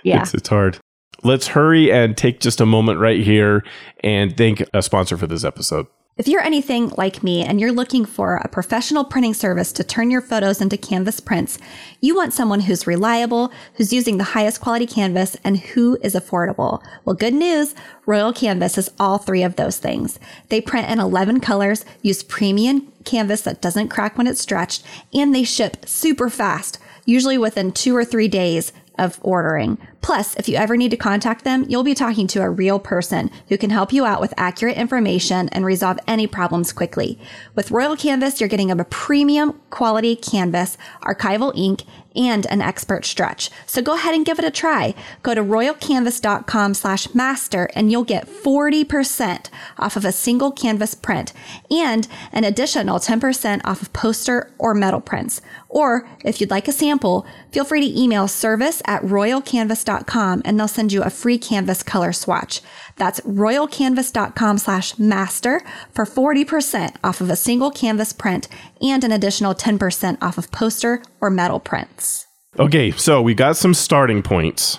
[0.04, 0.22] Yeah.
[0.22, 0.78] It's, it's hard.
[1.24, 3.64] Let's hurry and take just a moment right here
[4.04, 5.86] and thank a sponsor for this episode.
[6.18, 10.10] If you're anything like me and you're looking for a professional printing service to turn
[10.10, 11.60] your photos into canvas prints,
[12.00, 16.82] you want someone who's reliable, who's using the highest quality canvas, and who is affordable.
[17.04, 17.72] Well, good news
[18.04, 20.18] Royal Canvas is all three of those things.
[20.48, 24.82] They print in 11 colors, use premium canvas that doesn't crack when it's stretched,
[25.14, 29.78] and they ship super fast, usually within two or three days of ordering.
[30.00, 33.30] Plus, if you ever need to contact them, you'll be talking to a real person
[33.48, 37.18] who can help you out with accurate information and resolve any problems quickly.
[37.54, 41.82] With Royal Canvas, you're getting a premium quality canvas, archival ink,
[42.16, 43.50] and an expert stretch.
[43.66, 44.94] So go ahead and give it a try.
[45.22, 51.32] Go to royalcanvas.com slash master and you'll get 40% off of a single canvas print
[51.70, 55.40] and an additional 10% off of poster or metal prints.
[55.68, 60.68] Or if you'd like a sample, feel free to email service at royalcanvas.com and they'll
[60.68, 62.60] send you a free canvas color swatch.
[62.96, 65.62] That's royalcanvas.com slash master
[65.92, 68.48] for 40% off of a single canvas print
[68.80, 72.26] and an additional 10% off of poster or metal prints.
[72.58, 74.78] Okay, so we got some starting points.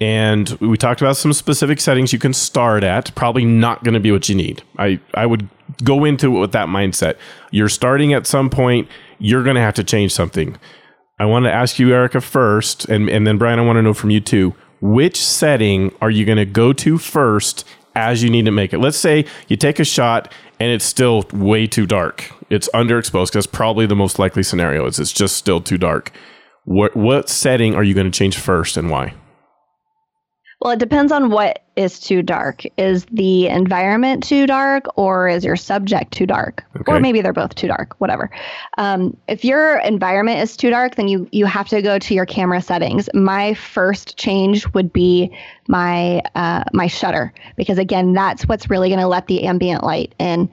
[0.00, 3.14] And we talked about some specific settings you can start at.
[3.14, 4.62] Probably not going to be what you need.
[4.76, 5.48] I, I would
[5.84, 7.16] go into it with that mindset.
[7.52, 10.58] You're starting at some point, you're going to have to change something.
[11.18, 13.94] I want to ask you, Erica, first, and, and then Brian, I want to know
[13.94, 14.54] from you too.
[14.80, 18.78] Which setting are you going to go to first as you need to make it?
[18.78, 22.32] Let's say you take a shot and it's still way too dark.
[22.50, 26.12] It's underexposed because probably the most likely scenario is it's just still too dark.
[26.64, 29.14] What what setting are you going to change first and why?
[30.62, 32.62] Well, it depends on what is too dark.
[32.76, 36.92] Is the environment too dark, or is your subject too dark, Okay.
[36.92, 37.96] or maybe they're both too dark?
[37.98, 38.30] Whatever.
[38.78, 42.26] Um, if your environment is too dark, then you you have to go to your
[42.26, 43.08] camera settings.
[43.12, 45.36] My first change would be
[45.66, 50.14] my uh, my shutter because again, that's what's really going to let the ambient light
[50.20, 50.48] in.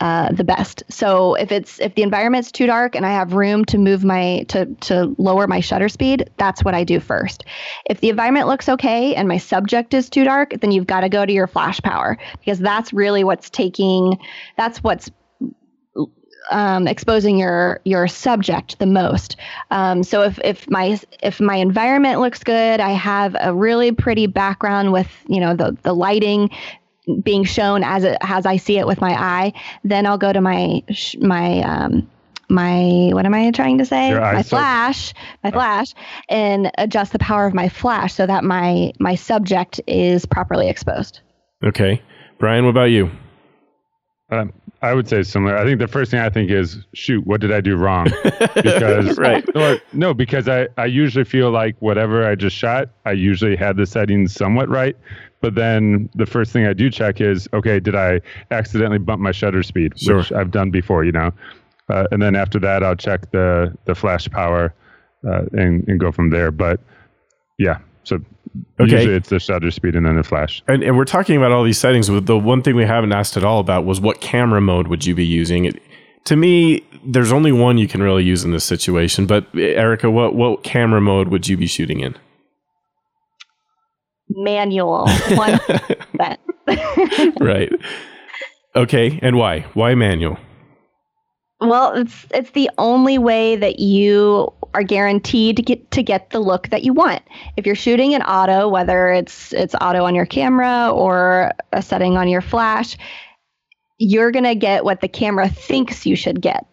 [0.00, 0.82] Uh, the best.
[0.88, 4.46] So if it's if the environment's too dark and I have room to move my
[4.48, 7.44] to to lower my shutter speed, that's what I do first.
[7.84, 11.10] If the environment looks okay and my subject is too dark, then you've got to
[11.10, 14.16] go to your flash power because that's really what's taking
[14.56, 15.10] that's what's
[16.50, 19.36] um, exposing your your subject the most.
[19.70, 24.26] Um, so if if my if my environment looks good, I have a really pretty
[24.26, 26.50] background with you know the the lighting
[27.16, 29.52] being shown as it as I see it with my eye,
[29.84, 30.82] then I'll go to my
[31.18, 32.10] my um,
[32.48, 34.10] my what am I trying to say?
[34.10, 35.94] Your My flash, my flash,
[36.28, 41.20] and adjust the power of my flash so that my my subject is properly exposed.
[41.64, 42.02] Okay,
[42.38, 43.10] Brian, what about you?
[44.30, 44.52] Um,
[44.82, 45.56] I would say similar.
[45.56, 48.06] I think the first thing I think is, shoot, what did I do wrong?
[48.54, 49.44] Because Right.
[49.54, 53.76] or, no, because I, I usually feel like whatever I just shot, I usually had
[53.76, 54.96] the settings somewhat right.
[55.40, 58.20] But then the first thing I do check is, okay, did I
[58.50, 60.18] accidentally bump my shutter speed, Sure.
[60.18, 61.32] which I've done before, you know?
[61.88, 64.74] Uh, and then after that, I'll check the the flash power
[65.26, 66.50] uh, and and go from there.
[66.50, 66.80] But
[67.58, 68.20] yeah, so
[68.80, 68.92] Okay.
[68.92, 70.62] Usually it's the shutter speed and then the flash.
[70.66, 72.08] And, and we're talking about all these settings.
[72.08, 75.06] But the one thing we haven't asked at all about was what camera mode would
[75.06, 75.66] you be using?
[75.66, 75.80] It,
[76.24, 79.26] to me, there's only one you can really use in this situation.
[79.26, 82.16] But Erica, what what camera mode would you be shooting in?
[84.30, 85.08] Manual.
[85.34, 85.60] One.
[87.40, 87.70] right.
[88.76, 89.60] Okay, and why?
[89.74, 90.38] Why manual?
[91.60, 96.40] Well, it's it's the only way that you are guaranteed to get to get the
[96.40, 97.22] look that you want.
[97.56, 102.16] If you're shooting in auto, whether it's it's auto on your camera or a setting
[102.16, 102.96] on your flash,
[103.98, 106.64] you're gonna get what the camera thinks you should get.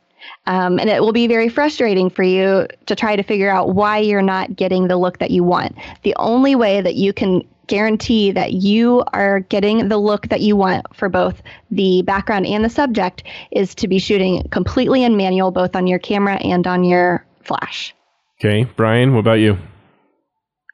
[0.47, 3.99] Um, and it will be very frustrating for you to try to figure out why
[3.99, 5.75] you're not getting the look that you want.
[6.03, 10.55] The only way that you can guarantee that you are getting the look that you
[10.55, 15.51] want for both the background and the subject is to be shooting completely in manual,
[15.51, 17.93] both on your camera and on your flash.
[18.39, 19.57] Okay, Brian, what about you?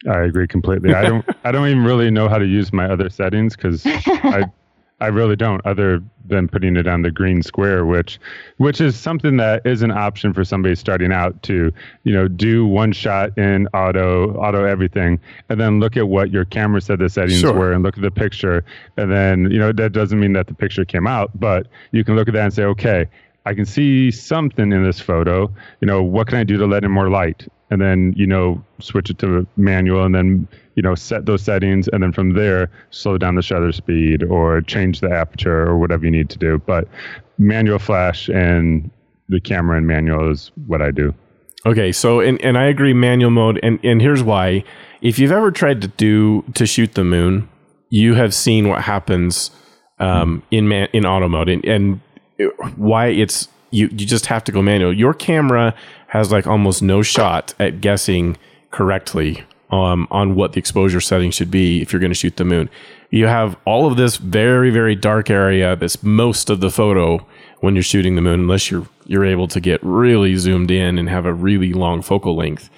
[0.08, 0.94] I agree completely.
[0.94, 1.26] I don't.
[1.44, 4.52] I don't even really know how to use my other settings because I
[5.04, 8.20] I really don't, other than putting it on the green square, which
[8.56, 11.74] which is something that is an option for somebody starting out to,
[12.06, 16.46] you know, do one shot in auto, auto everything, and then look at what your
[16.46, 17.54] camera said the settings sure.
[17.54, 18.64] were and look at the picture.
[18.96, 22.16] And then, you know, that doesn't mean that the picture came out, but you can
[22.16, 23.06] look at that and say, okay,
[23.46, 25.52] I can see something in this photo.
[25.82, 27.46] You know, what can I do to let in more light?
[27.74, 31.88] And then, you know, switch it to manual and then you know set those settings
[31.88, 36.06] and then from there slow down the shutter speed or change the aperture or whatever
[36.06, 36.62] you need to do.
[36.66, 36.88] But
[37.38, 38.90] manual flash and
[39.30, 41.14] the camera in manual is what i do.
[41.66, 44.64] Okay so and, and i agree manual mode and, and here's why.
[45.02, 47.48] If you've ever tried to do to shoot the moon
[47.94, 49.52] you have seen what happens
[50.00, 51.48] um, in man, in auto mode.
[51.48, 52.02] And, and
[52.76, 54.92] why it's you you just have to go manual.
[54.92, 55.76] Your camera
[56.14, 58.38] has like almost no shot at guessing
[58.70, 62.46] correctly um, on what the exposure setting should be if you're going to shoot the
[62.46, 62.70] moon.
[63.10, 67.26] You have all of this very, very dark area that's most of the photo
[67.62, 71.10] when you're shooting the moon, unless you're you're able to get really zoomed in and
[71.10, 72.70] have a really long focal length.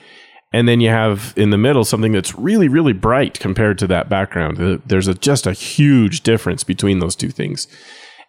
[0.53, 4.07] And then you have in the middle something that's really, really bright compared to that
[4.07, 4.81] background.
[4.85, 7.67] There's a, just a huge difference between those two things.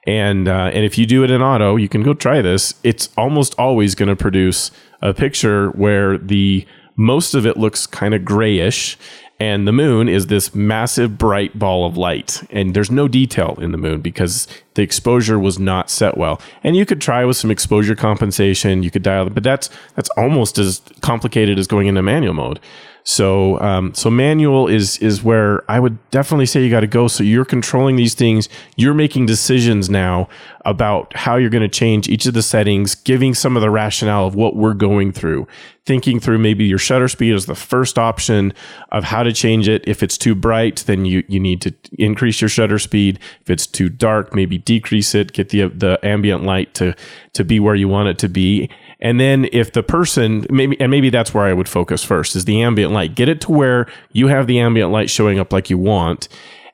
[0.06, 2.74] And uh, and if you do it in auto, you can go try this.
[2.84, 4.70] It's almost always going to produce
[5.02, 8.96] a picture where the most of it looks kind of grayish
[9.38, 12.42] and the moon is this massive bright ball of light.
[12.50, 16.40] And there's no detail in the moon because the exposure was not set well.
[16.64, 20.10] And you could try with some exposure compensation you could dial it but that's that's
[20.10, 22.60] almost as complicated as going into manual mode
[23.08, 27.06] so, um, so manual is is where I would definitely say you got to go.
[27.06, 28.48] So you're controlling these things.
[28.74, 30.28] You're making decisions now
[30.64, 34.26] about how you're going to change each of the settings, giving some of the rationale
[34.26, 35.46] of what we're going through,
[35.84, 38.52] thinking through maybe your shutter speed is the first option
[38.90, 39.86] of how to change it.
[39.86, 43.20] If it's too bright, then you you need to increase your shutter speed.
[43.40, 45.32] If it's too dark, maybe decrease it.
[45.32, 46.92] Get the the ambient light to
[47.34, 48.68] to be where you want it to be
[49.00, 52.44] and then if the person maybe and maybe that's where I would focus first is
[52.44, 53.14] the ambient light.
[53.14, 56.28] Get it to where you have the ambient light showing up like you want.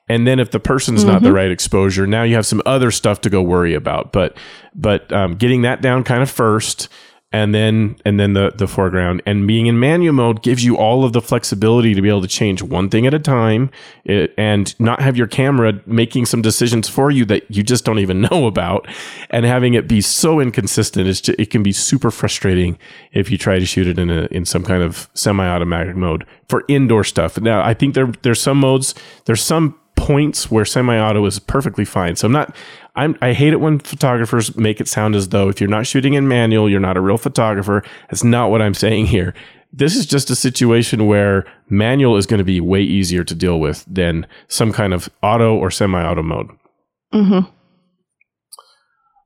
[0.09, 1.13] And then if the person's mm-hmm.
[1.13, 1.35] not the mm-hmm.
[1.35, 4.11] right exposure, now you have some other stuff to go worry about.
[4.11, 4.37] But
[4.73, 6.87] but um, getting that down kind of first
[7.33, 9.21] and then and then the the foreground.
[9.25, 12.27] And being in manual mode gives you all of the flexibility to be able to
[12.27, 13.71] change one thing at a time.
[14.05, 17.99] It, and not have your camera making some decisions for you that you just don't
[17.99, 18.87] even know about.
[19.31, 22.77] And having it be so inconsistent just, it can be super frustrating
[23.11, 26.63] if you try to shoot it in a in some kind of semi-automatic mode for
[26.67, 27.39] indoor stuff.
[27.41, 28.93] Now i think there there's some modes
[29.25, 32.17] there's some points where semi-auto is perfectly fine.
[32.17, 32.53] So I'm not
[32.95, 36.13] I'm I hate it when photographers make it sound as though if you're not shooting
[36.13, 37.83] in manual, you're not a real photographer.
[38.09, 39.33] That's not what I'm saying here.
[39.71, 43.61] This is just a situation where manual is going to be way easier to deal
[43.61, 46.49] with than some kind of auto or semi-auto mode.
[47.13, 47.49] Mm-hmm.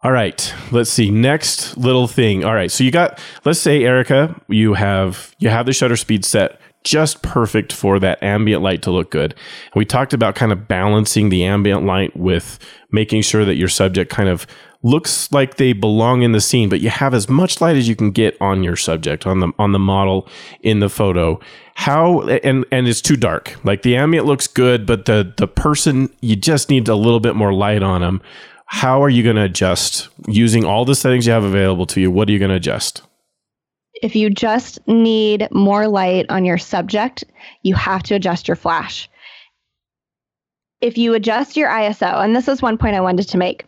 [0.03, 1.09] All right, let's see.
[1.09, 2.45] Next little thing.
[2.45, 3.19] All right, so you got.
[3.45, 8.21] Let's say Erica, you have you have the shutter speed set just perfect for that
[8.23, 9.33] ambient light to look good.
[9.33, 12.57] And we talked about kind of balancing the ambient light with
[12.91, 14.47] making sure that your subject kind of
[14.83, 17.95] looks like they belong in the scene, but you have as much light as you
[17.95, 20.29] can get on your subject, on the on the model
[20.61, 21.39] in the photo.
[21.75, 23.57] How and and it's too dark.
[23.65, 27.35] Like the ambient looks good, but the the person you just need a little bit
[27.35, 28.21] more light on them.
[28.67, 32.11] How are you going to adjust using all the settings you have available to you?
[32.11, 33.01] What are you going to adjust?
[34.02, 37.24] If you just need more light on your subject,
[37.64, 39.10] you have to adjust your flash.
[40.82, 43.66] If you adjust your ISO, and this is one point I wanted to make,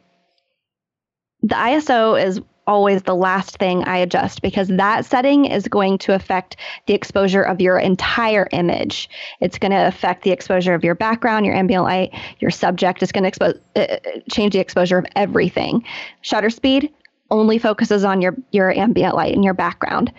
[1.41, 6.13] the ISO is always the last thing I adjust because that setting is going to
[6.13, 6.55] affect
[6.85, 9.09] the exposure of your entire image.
[9.41, 13.01] It's going to affect the exposure of your background, your ambient light, your subject.
[13.01, 13.97] It's going to expose, uh, uh,
[14.29, 15.83] change the exposure of everything.
[16.21, 16.93] Shutter speed
[17.31, 20.11] only focuses on your your ambient light and your background.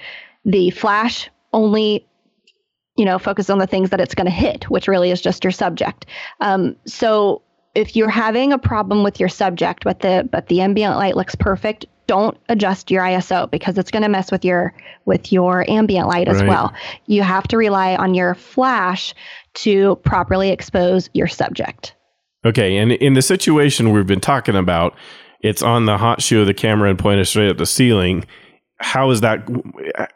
[0.44, 2.06] The flash only
[2.96, 5.44] you know focuses on the things that it's going to hit, which really is just
[5.44, 6.06] your subject.
[6.40, 7.42] Um, so
[7.74, 11.34] if you're having a problem with your subject, but the but the ambient light looks
[11.34, 16.08] perfect, don't adjust your ISO because it's going to mess with your with your ambient
[16.08, 16.48] light as Right.
[16.48, 16.74] well.
[17.06, 19.14] You have to rely on your flash
[19.54, 21.94] to properly expose your subject.
[22.44, 24.96] Okay, and in the situation we've been talking about,
[25.42, 28.24] it's on the hot shoe of the camera and pointed straight at the ceiling.
[28.78, 29.48] How is that?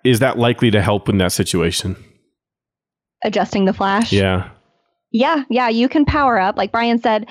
[0.04, 1.96] Is that likely to help in that situation?
[3.24, 4.12] Adjusting the flash.
[4.12, 4.50] Yeah.
[5.16, 6.56] Yeah, yeah, you can power up.
[6.56, 7.28] Like Brian said,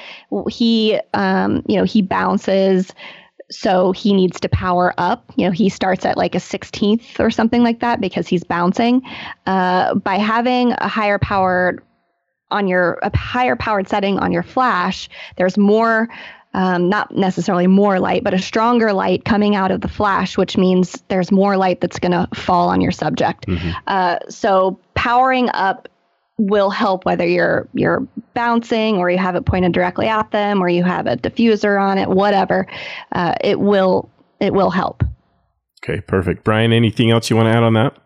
[0.50, 2.94] he, um, you know, he bounces,
[3.52, 5.30] so he needs to power up.
[5.36, 9.02] You know, he starts at like a 16th or something like that because he's bouncing.
[9.46, 11.84] Uh, by having a higher powered
[12.52, 16.08] on your a higher powered setting on your flash, there's more.
[16.56, 20.56] Um, not necessarily more light, but a stronger light coming out of the flash, which
[20.56, 23.48] means there's more light that's going to fall on your subject.
[23.88, 25.88] Uh, so powering up
[26.38, 30.68] will help whether you're you're bouncing or you have it pointed directly at them or
[30.68, 32.66] you have a diffuser on it whatever
[33.12, 35.04] uh, it will it will help
[35.84, 36.44] Okay, perfect.
[36.46, 37.98] Brian, anything else you want to add on that?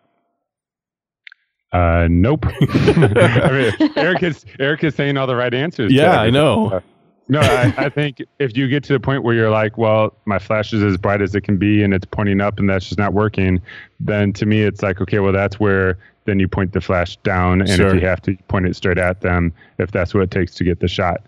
[1.72, 2.46] Uh, nope.
[2.62, 5.92] I mean, Eric is Eric is saying all the right answers.
[5.94, 6.34] Yeah, I everything.
[6.34, 6.82] know.
[7.30, 10.40] No, I, I think if you get to the point where you're like, well, my
[10.40, 12.98] flash is as bright as it can be and it's pointing up and that's just
[12.98, 13.62] not working,
[14.00, 17.62] then to me it's like, okay, well, that's where then you point the flash down.
[17.62, 17.88] And Sure.
[17.88, 20.64] if you have to point it straight at them, if that's what it takes to
[20.64, 21.22] get the shot.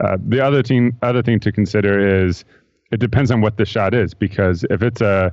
[0.00, 2.44] Uh, the other thing, other thing to consider is
[2.90, 5.32] it depends on what the shot is because if it's a,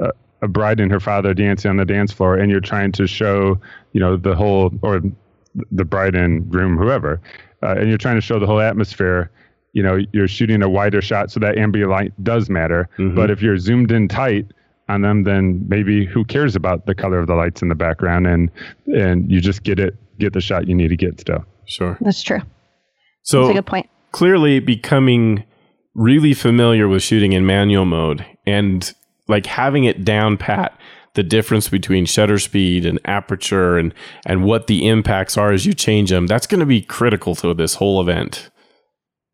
[0.00, 0.10] a
[0.42, 3.60] a bride and her father dancing on the dance floor and you're trying to show
[3.92, 5.00] you know the whole or
[5.72, 7.20] the bride and groom whoever
[7.62, 9.30] uh, and you're trying to show the whole atmosphere
[9.78, 12.80] you know you're shooting a wider shot so that ambient light does matter.
[12.98, 13.14] Mhm.
[13.18, 14.46] but if you're zoomed in tight
[14.92, 18.26] on them then maybe who cares about the color of the lights in the background?
[18.26, 18.50] And
[19.04, 21.42] and you just get it get the shot you need to get still.
[21.76, 21.94] Sure.
[22.00, 22.38] that's true.
[22.40, 23.86] That's So a good point.
[24.12, 25.44] clearly becoming
[25.94, 28.92] really familiar with shooting in manual mode and
[29.28, 30.72] like having it down pat
[31.14, 33.92] the difference between shutter speed and aperture and
[34.24, 37.52] and what the impacts are as you change them that's going to be critical to
[37.54, 38.48] this whole event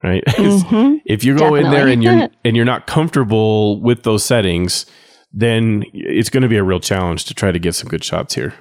[0.05, 1.01] right Mhm.
[1.07, 4.87] if you go in there and you're and you're not comfortable with those settings
[5.33, 8.35] then it's going to be a real challenge to try to get some good shots
[8.35, 8.55] here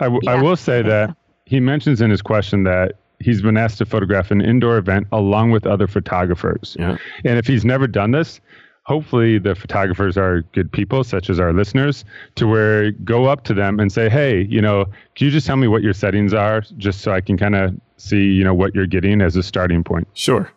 [0.00, 0.42] I, w- I Yeah.
[0.42, 1.16] will say that
[1.46, 5.52] he mentions in his question that he's been asked to photograph an indoor event along
[5.52, 6.76] with other photographers.
[6.78, 6.96] Yeah.
[7.24, 8.40] And if he's never done this,
[8.84, 12.04] hopefully the photographers are good people, such as our listeners,
[12.34, 15.56] to where go up to them and say, hey, you know, can you just tell
[15.56, 18.74] me what your settings are just so I can kind of see, you know, what
[18.74, 20.08] you're getting as a starting point?
[20.14, 20.50] Sure.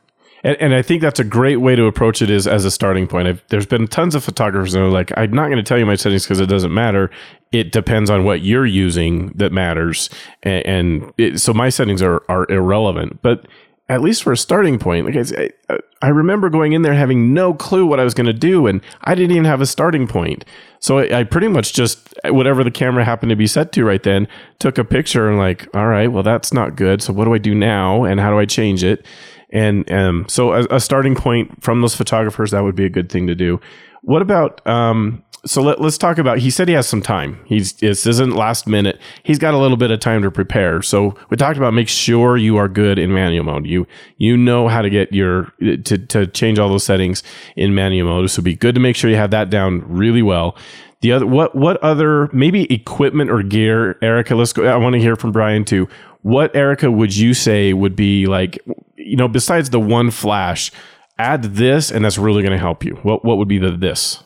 [0.43, 3.07] And, and I think that's a great way to approach it is as a starting
[3.07, 3.27] point.
[3.27, 5.87] I've, there's been tons of photographers that are like, I'm not going to tell you
[5.87, 7.09] my settings because it doesn't matter.
[7.51, 10.09] It depends on what you're using that matters.
[10.43, 13.23] And, and it, so my settings are, are irrelevant.
[13.23, 13.47] But
[13.87, 17.33] at least for a starting point, like I, I, I remember going in there having
[17.33, 20.07] no clue what I was going to do, and I didn't even have a starting
[20.07, 20.43] point.
[20.79, 24.01] So I, I pretty much just whatever the camera happened to be set to right
[24.01, 24.27] then,
[24.59, 27.01] took a picture and like, all right, well that's not good.
[27.01, 29.05] So what do I do now, and how do I change it?
[29.51, 33.09] And um, so a, a starting point from those photographers that would be a good
[33.09, 33.59] thing to do.
[34.01, 37.39] What about um, so let, let's talk about he said he has some time.
[37.45, 38.99] He's this isn't last minute.
[39.23, 40.81] He's got a little bit of time to prepare.
[40.81, 43.67] So we talked about make sure you are good in manual mode.
[43.67, 43.85] You
[44.17, 47.21] you know how to get your to, to change all those settings
[47.55, 48.31] in manual mode.
[48.31, 50.57] So be good to make sure you have that down really well.
[51.01, 54.99] The other what what other maybe equipment or gear erica let's go i want to
[54.99, 55.87] hear from brian too.
[56.23, 58.57] What erica would you say would be like
[58.95, 60.71] you know besides the one flash
[61.19, 62.95] add this and that's really going to help you.
[63.03, 64.23] What what would be the this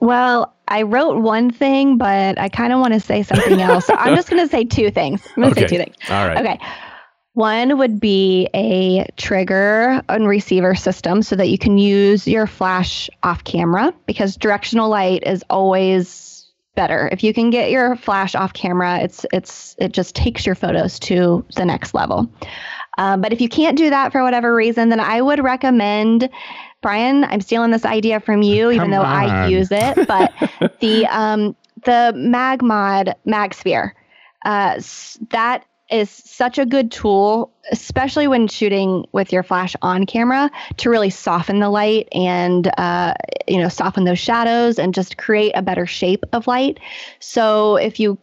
[0.00, 3.94] well i wrote one thing but i kind of want to say something else so
[3.94, 5.68] i'm just going to say two things i'm going to Okay.
[5.68, 6.58] say two things all right Okay.
[7.34, 13.10] One would be a trigger and receiver system so that you can use your flash
[13.22, 17.10] off camera because directional light is always better.
[17.12, 20.98] If you can get your flash off camera, it's it's it just takes your photos
[21.00, 22.26] to the next level.
[22.96, 26.30] Um, but if you can't do that for whatever reason, then I would recommend
[26.82, 27.24] Brian.
[27.24, 30.06] I'm stealing this idea from you, even Come though I use it.
[30.06, 30.32] But
[30.80, 33.92] the um, the MagMod MagSphere
[34.46, 34.80] uh,
[35.30, 40.90] that is such a good tool, especially when shooting with your flash on camera, to
[40.90, 43.12] really soften the light and uh,
[43.46, 46.78] you know soften those shadows and just create a better shape of light.
[47.18, 48.18] So if you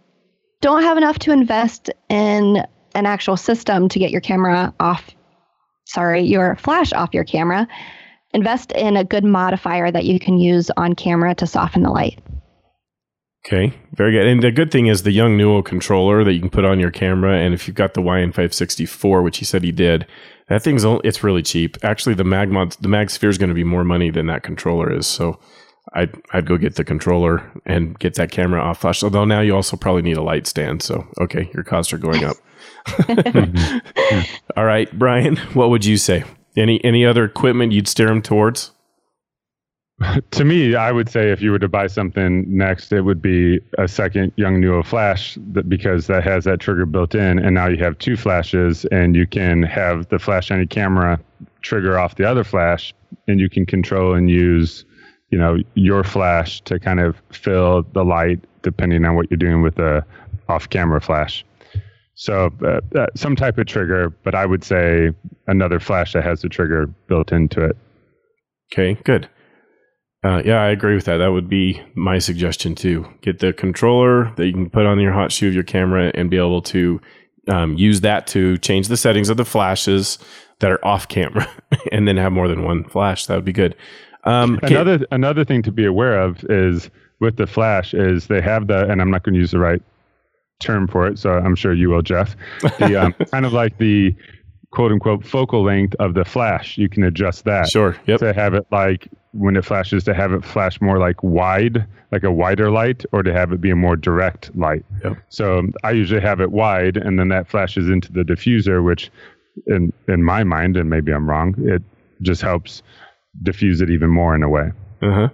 [0.62, 5.10] don't have enough to invest in an actual system to get your camera off,
[5.86, 7.68] sorry, your flash off your camera,
[8.34, 12.20] invest in a good modifier that you can use on camera to soften the light.
[13.46, 14.26] Okay, very good.
[14.26, 16.92] And the good thing is the Young Yongnuo controller that you can put on your
[16.92, 20.08] camera, and if you've got the YN564, which he said he did,
[20.48, 21.78] that thing's only, it's really cheap.
[21.84, 25.08] Actually, the MagMod the MagSphere is going to be more money than that controller is.
[25.08, 25.40] So
[25.94, 29.04] I'd I'd go get the controller and get that camera off flash.
[29.04, 30.82] Although now you also probably need a light stand.
[30.82, 32.38] So okay, your costs are going up.
[34.56, 36.24] All right, Brian, what would you say?
[36.56, 38.72] Any any other equipment you'd steer them towards?
[40.32, 43.60] to me, I would say if you were to buy something next, it would be
[43.78, 45.38] a second Young Yongnuo flash
[45.68, 47.39] because that has that trigger built in.
[47.39, 51.20] And now you have two flashes, and you can have the flash on your camera
[51.62, 52.93] trigger off the other flash,
[53.28, 54.86] and you can control and use,
[55.30, 59.62] you know, your flash to kind of fill the light depending on what you're doing
[59.62, 60.04] with the
[60.49, 61.45] off-camera flash.
[62.16, 65.11] So uh, uh, some type of trigger, but I would say
[65.47, 67.78] another flash that has the trigger built into it.
[68.72, 69.30] Okay, good.
[70.24, 71.18] Uh, yeah, I agree with that.
[71.18, 73.05] That would be my suggestion too.
[73.22, 76.30] Get the controller that you can put on your hot shoe of your camera and
[76.30, 77.01] be able to
[77.49, 80.18] um, use that to change the settings of the flashes
[80.59, 81.49] that are off camera,
[81.91, 83.26] and then have more than one flash.
[83.26, 83.76] That would be good.
[84.24, 86.89] Um, another another thing to be aware of is
[87.20, 89.82] with the flash is they have the, and I'm not going to use the right
[90.60, 92.36] term for it, so I'm sure you will, Jeff.
[92.80, 94.16] The um, kind of like the
[94.72, 96.78] quote unquote focal length of the flash.
[96.78, 97.70] You can adjust that.
[97.70, 97.95] Sure.
[98.08, 98.20] Yep.
[98.20, 102.24] To have it like when it flashes to have it flash more like wide, like
[102.24, 104.86] a wider light, or to have it be a more direct light.
[105.04, 105.18] Yep.
[105.30, 109.12] So I usually have it wide, and then that flashes into the diffuser, which,
[109.68, 111.82] in in my mind, and maybe I'm wrong, it
[112.22, 112.84] just helps
[113.41, 114.72] diffuse it even more in a way.
[115.01, 115.30] Uh huh.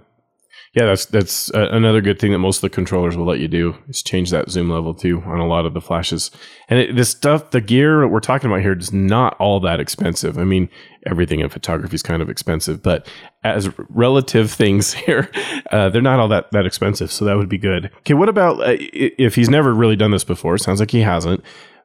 [0.72, 3.48] Yeah, that's that's uh, another good thing that most of the controllers will let you
[3.48, 6.30] do is change that zoom level too on a lot of the flashes.
[6.68, 10.38] And it, this stuff, the gear we're talking about here is not all that expensive.
[10.38, 10.68] I mean,
[11.06, 13.08] everything in photography is kind of expensive, but
[13.42, 15.28] as relative things here,
[15.72, 17.10] uh, they're not all that that expensive.
[17.10, 17.86] So that would be good.
[17.98, 20.56] Okay, what about uh, if he's never really done this before?
[20.56, 21.42] Sounds like he hasn't.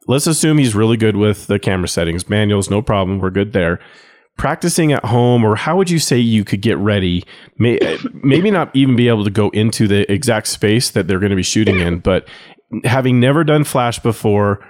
[0.07, 3.17] Let's assume he's really good with the camera settings, manuals, no problem.
[3.17, 3.79] We're good there
[4.37, 7.23] practicing at home or how would you say you could get ready?
[7.57, 11.19] May, uh, maybe not even be able to go into the exact space that they're
[11.19, 12.27] going to be shooting in but
[12.83, 14.65] having never done flash before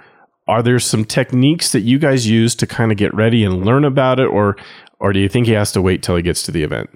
[0.48, 3.84] are there some techniques that you guys use to kind of get ready and learn
[3.84, 4.56] about it or
[5.00, 6.88] or do you think he has to wait till he gets to the event?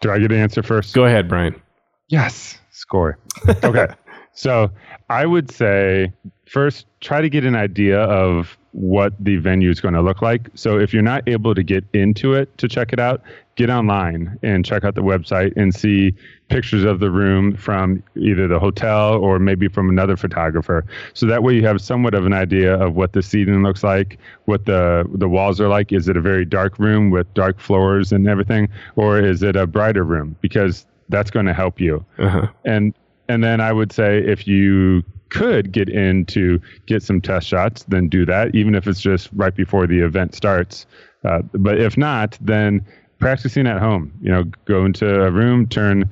[0.00, 0.94] Do i get an answer first?
[0.94, 1.60] Go ahead brian.
[2.08, 3.18] Yes score.
[3.48, 3.86] Okay.
[4.34, 4.70] So
[5.10, 6.10] i would say
[6.46, 10.48] first try to get an idea of what the venue is going to look like.
[10.54, 13.22] So if you're not able to get into it to check it out,
[13.54, 16.14] get online and check out the website and see
[16.48, 20.86] pictures of the room from either the hotel or maybe from another photographer.
[21.12, 24.18] So that way you have somewhat of an idea of what the seating looks like,
[24.46, 25.92] what the the walls are like.
[25.92, 29.66] Is it a very dark room with dark floors and everything, or is it a
[29.66, 30.36] brighter room?
[30.40, 32.04] Because that's going to help you.
[32.18, 32.46] Uh-huh.
[32.64, 32.94] And
[33.28, 35.02] and then I would say if you
[35.32, 39.30] could get in to get some test shots, then do that, even if it's just
[39.32, 40.86] right before the event starts.
[41.24, 42.84] Uh, but if not, then
[43.18, 44.12] practicing at home.
[44.20, 46.10] You know, go into a room, turn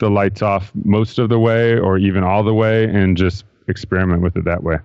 [0.00, 4.22] the lights off most of the way or even all the way, and just experiment
[4.22, 4.76] with it that way.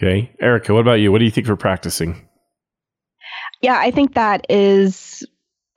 [0.00, 0.32] Okay.
[0.40, 1.12] Erica, what about you?
[1.12, 2.26] What do you think for practicing?
[3.60, 5.26] Yeah, I think that is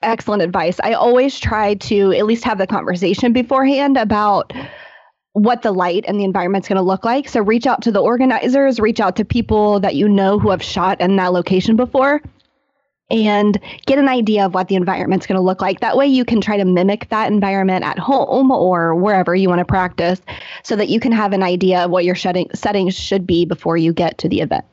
[0.01, 0.80] excellent advice.
[0.84, 4.53] I always try to at least have the conversation beforehand about
[5.34, 7.29] what the light and the environment's going to look like.
[7.29, 10.61] So reach out to the organizers, reach out to people that you know who have
[10.61, 12.21] shot in that location before
[13.09, 15.82] and get an idea of what the environment's going to look like.
[15.82, 19.59] That way you can try to mimic that environment at home or wherever you want
[19.59, 20.21] to practice
[20.63, 23.77] so that you can have an idea of what your setting, settings should be before
[23.77, 24.65] you get to the event.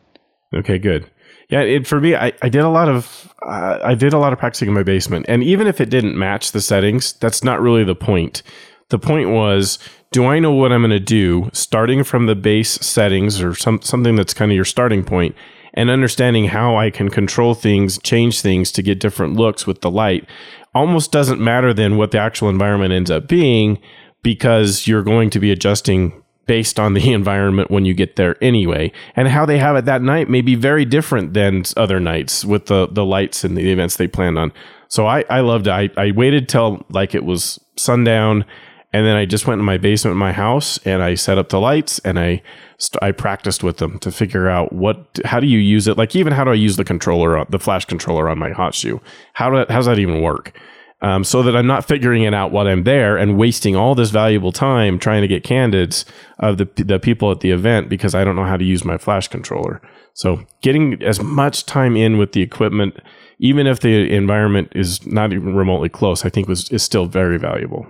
[0.54, 1.10] Okay, good.
[1.50, 4.32] Yeah, it, for me, I, I did a lot of uh, I did a lot
[4.34, 7.60] of practicing in my basement, and even if it didn't match the settings, that's not
[7.60, 8.42] really the point.
[8.90, 9.78] The point was
[10.10, 13.82] do I know what I'm going to do starting from the base settings or some,
[13.82, 15.34] something that's kind of your starting point
[15.74, 19.90] and understanding how I can control things, change things to get different looks with the
[19.90, 20.26] light
[20.74, 23.78] almost doesn't matter then what the actual environment ends up being
[24.22, 28.92] because you're going to be adjusting based on the environment when you get there anyway.
[29.16, 32.66] And how they have it that night may be very different than other nights with
[32.66, 34.52] the, the lights and the events they planned on.
[34.88, 35.70] So I, I loved it.
[35.70, 38.44] I, I waited till like it was sundown
[38.92, 41.50] And then I just went in my basement in my house and I set up
[41.50, 42.42] the lights and I
[42.78, 45.98] st- I practiced with them to figure out what how do you use it?
[45.98, 49.00] Like even how do I use the controller, the flash controller on my hot shoe?
[49.34, 50.58] How do, how does that even work?
[51.00, 54.10] Um, so that I'm not figuring it out while I'm there and wasting all this
[54.10, 56.06] valuable time trying to get candids
[56.38, 58.96] of the the people at the event because I don't know how to use my
[58.96, 59.82] flash controller.
[60.14, 62.96] So getting as much time in with the equipment,
[63.38, 67.38] even if the environment is not even remotely close, I think was is still very
[67.38, 67.86] valuable.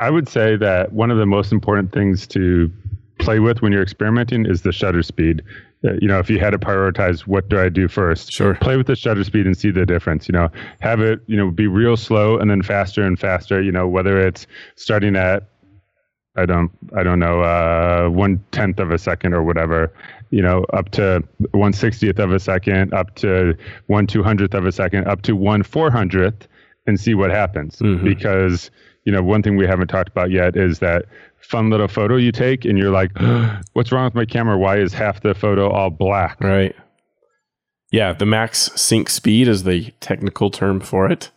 [0.00, 2.70] I would say that one of the most important things to
[3.18, 5.42] play with when you're experimenting is the shutter speed.
[5.84, 8.54] Uh, you know, if you had to prioritize what do I do first, Sure.
[8.54, 10.28] play with the shutter speed and see the difference.
[10.28, 13.60] You know, have it, you know, be real slow and then faster and faster.
[13.62, 14.46] You know, whether it's
[14.76, 15.44] starting at
[16.36, 19.92] I don't I don't know uh, one tenth of a second or whatever,
[20.30, 24.64] you know, up to one sixtieth of a second, up to one two hundredth of
[24.64, 26.46] a second, up to one four hundredth,
[26.86, 27.78] and see what happens.
[27.80, 28.04] Mhm.
[28.04, 28.70] Because
[29.08, 31.06] you know, one thing we haven't talked about yet is that
[31.40, 33.10] fun little photo you take, and you're like,
[33.72, 34.58] "What's wrong with my camera?
[34.58, 36.76] Why is half the photo all black?" Right.
[37.90, 41.30] Yeah, the max sync speed is the technical term for it.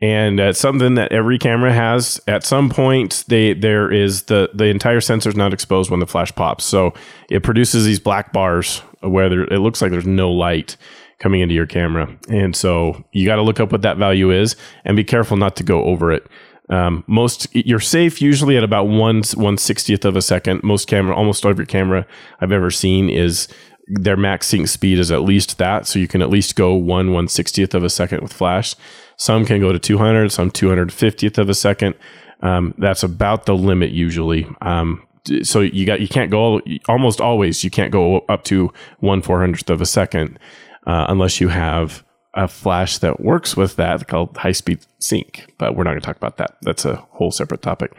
[0.00, 2.18] And it's something that every camera has.
[2.26, 6.06] At some point, they there is the the entire sensor is not exposed when the
[6.06, 6.94] flash pops, so
[7.28, 10.78] it produces these black bars where there, it looks like there's no light
[11.18, 14.56] coming into your camera, and so you got to look up what that value is
[14.86, 16.26] and be careful not to go over it.
[16.72, 20.62] Um, most you're safe usually at about one one sixtieth of a second.
[20.62, 22.06] Most camera, almost every camera
[22.40, 23.46] I've ever seen is
[23.88, 27.12] their max sync speed is at least that, so you can at least go one
[27.12, 28.74] one sixtieth of a second with flash.
[29.18, 31.94] Some can go to 200, some 250th of a second.
[32.40, 34.48] Um, that's about the limit usually.
[34.62, 35.06] Um,
[35.42, 39.40] so you got you can't go almost always you can't go up to one four
[39.40, 40.38] hundredth of a second
[40.86, 42.02] uh, unless you have
[42.34, 45.52] a flash that works with that called high speed sync.
[45.58, 46.56] But we're not going to talk about that.
[46.62, 47.92] That's a whole separate topic.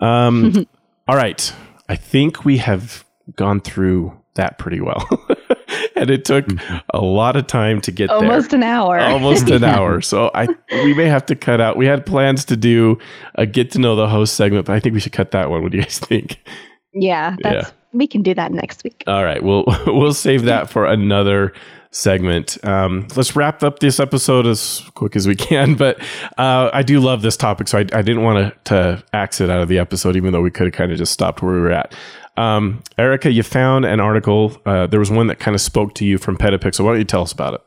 [0.00, 0.66] Um,
[1.08, 1.52] all right,
[1.88, 3.04] I think we have
[3.36, 5.06] gone through that pretty well,
[5.96, 6.46] and it took
[6.94, 8.98] a lot of time to get there Almost an hour.
[9.00, 10.00] almost an hour.
[10.00, 11.76] So I we may have to cut out.
[11.76, 12.98] We had plans to do
[13.34, 15.62] a get to know the host segment, but I think we should cut that one.
[15.62, 16.38] What do you guys think?
[16.94, 19.02] yeah, that's we can do that next week.
[19.06, 21.52] All right, we'll we'll save that for another
[21.92, 22.56] segment.
[22.64, 25.74] Um, let's wrap up this episode as quick as we can.
[25.74, 26.00] But
[26.38, 29.50] uh, I do love this topic, so I, I didn't want to, to axe it
[29.50, 31.60] out of the episode, even though we could have kind of just stopped where we
[31.60, 31.94] were at.
[32.36, 34.56] Um, Erica, you found an article.
[34.64, 36.84] Uh, there was one that kind of spoke to you from PetaPixel.
[36.84, 37.60] Why don't you tell us about it?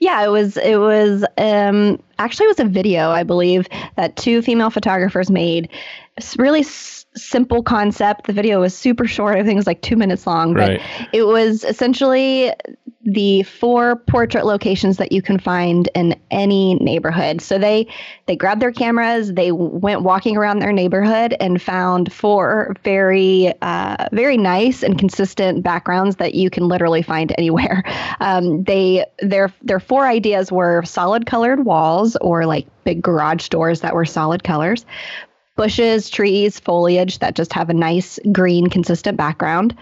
[0.00, 4.42] Yeah, it was it was um actually it was a video, I believe, that two
[4.42, 5.68] female photographers made.
[6.16, 8.26] It's really s- simple concept.
[8.26, 9.36] The video was super short.
[9.36, 10.80] I think it was like 2 minutes long, but Right.
[11.12, 12.52] it was essentially
[13.04, 17.40] the four portrait locations that you can find in any neighborhood.
[17.40, 17.86] So they
[18.26, 24.08] they grabbed their cameras, they went walking around their neighborhood and found four very uh,
[24.12, 27.82] very nice and consistent backgrounds that you can literally find anywhere.
[28.20, 33.80] Um, they their their four ideas were solid colored walls or like big garage doors
[33.80, 34.84] that were solid colors
[35.56, 39.76] bushes, trees, foliage that just have a nice green, consistent background.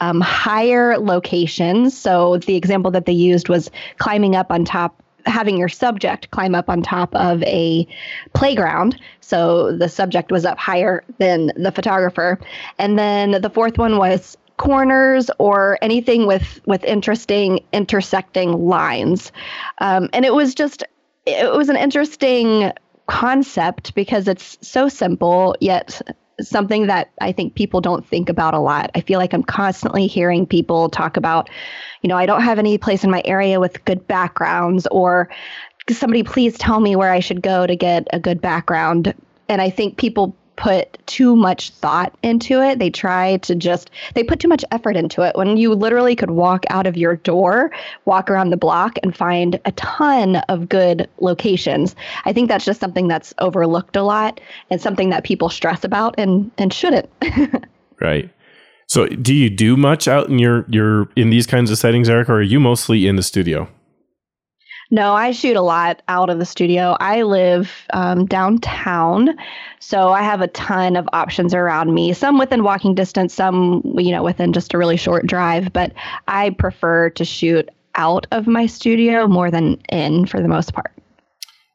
[0.00, 1.96] Um, higher locations.
[1.96, 6.54] So the example that they used was climbing up on top, having your subject climb
[6.54, 7.86] up on top of a
[8.34, 9.00] playground.
[9.20, 12.38] So the subject was up higher than the photographer.
[12.78, 19.32] And then the fourth one was corners or anything with with interesting intersecting lines
[19.78, 20.84] um, and it was just
[21.26, 22.70] it was an interesting
[23.06, 26.00] concept because it's so simple yet
[26.40, 28.90] something that I think people don't think about a lot.
[28.94, 31.48] I feel like I'm constantly hearing people talk about,
[32.02, 35.28] you know, I don't have any place in my area with good backgrounds or
[35.90, 39.14] somebody please tell me where I should go to get a good background.
[39.48, 42.78] And I think people put too much thought into it.
[42.78, 46.30] They try to just they put too much effort into it when you literally could
[46.30, 47.70] walk out of your door,
[48.04, 51.96] walk around the block and find a ton of good locations.
[52.24, 54.40] I think that's just something that's overlooked a lot
[54.70, 57.08] and something that people stress about and and shouldn't.
[58.00, 58.30] Right.
[58.86, 62.28] So, do you do much out in your your in these kinds of settings, Eric,
[62.28, 63.68] or are you mostly in the studio?
[64.90, 66.96] No, I shoot a lot out of the studio.
[67.00, 69.36] I live um, downtown,
[69.80, 72.12] so I have a ton of options around me.
[72.12, 75.72] Some within walking distance, some you know within just a really short drive.
[75.72, 75.92] But
[76.28, 80.92] I prefer to shoot out of my studio more than in for the most part.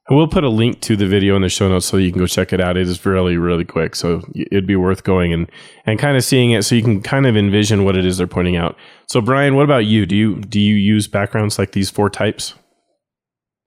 [0.08, 2.20] And we'll put a link to the video in the show notes so you can
[2.20, 2.78] go check it out.
[2.78, 5.50] It is really really quick, so it'd be worth going and
[5.86, 8.28] and kind of seeing it, so you can kind of envision what it is they're
[8.28, 8.76] pointing out.
[9.08, 10.06] So, Brian, what about you?
[10.06, 12.54] Do you do you use backgrounds like these four types?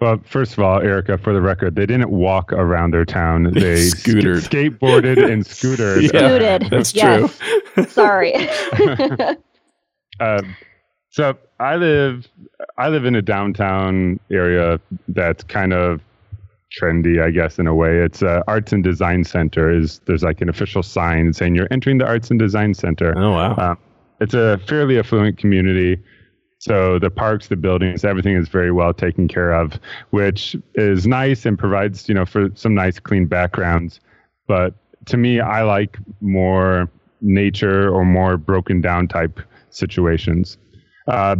[0.02, 3.44] Well, first of all, Erica, for the record, they didn't walk around their town.
[3.52, 4.42] They Scootered.
[4.42, 6.08] sk- skateboarded and scootered.
[6.08, 6.68] Scooted.
[6.72, 7.38] That's Yes.
[7.88, 8.34] Sorry.
[10.18, 10.42] Uh,
[11.10, 12.26] so I live,
[12.78, 16.00] I live in a downtown area that's kind of
[16.76, 17.98] trendy, I guess, in a way.
[17.98, 19.70] It's uh, Arts and Design Center.
[19.70, 23.16] Is there's like an official sign saying you're entering the Arts and Design Center.
[23.16, 23.54] Oh wow.
[23.54, 23.74] Uh,
[24.20, 26.02] it's a fairly affluent community.
[26.62, 31.44] So the parks, the buildings, everything is very well taken care of, which is nice
[31.44, 33.98] and provides, you know, for some nice clean backgrounds.
[34.46, 34.72] But
[35.06, 36.88] to me, I like more
[37.20, 39.40] nature or more broken down type
[39.70, 40.56] situations.
[41.08, 41.34] Uh,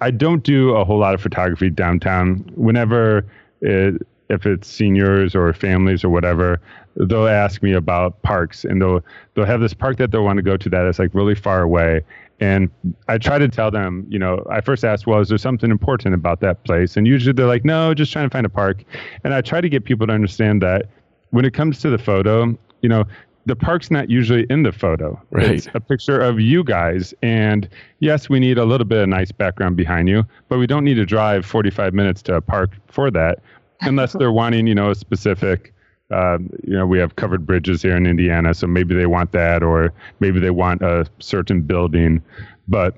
[0.00, 2.48] I don't do a whole lot of photography downtown.
[2.54, 3.26] Whenever
[3.60, 6.60] it, if it's seniors or families or whatever,
[6.94, 9.04] they'll ask me about parks and they'll
[9.34, 11.62] they'll have this park that they'll want to go to that is like really far
[11.62, 12.04] away.
[12.40, 12.70] And
[13.08, 16.14] I try to tell them, you know, I first ask, well, is there something important
[16.14, 16.96] about that place?
[16.96, 18.84] And usually they're like, no, just trying to find a park.
[19.24, 20.86] And I try to get people to understand that
[21.30, 23.04] when it comes to the photo, you know,
[23.46, 25.20] the park's not usually in the photo.
[25.30, 25.50] Right.
[25.50, 27.14] It's a picture of you guys.
[27.22, 27.68] And
[27.98, 30.94] yes, we need a little bit of nice background behind you, but we don't need
[30.94, 33.40] to drive 45 minutes to a park for that
[33.80, 35.72] unless they're wanting, you know, a specific.
[36.10, 39.62] Um, you know, we have covered bridges here in Indiana, so maybe they want that,
[39.62, 42.22] or maybe they want a certain building.
[42.66, 42.96] But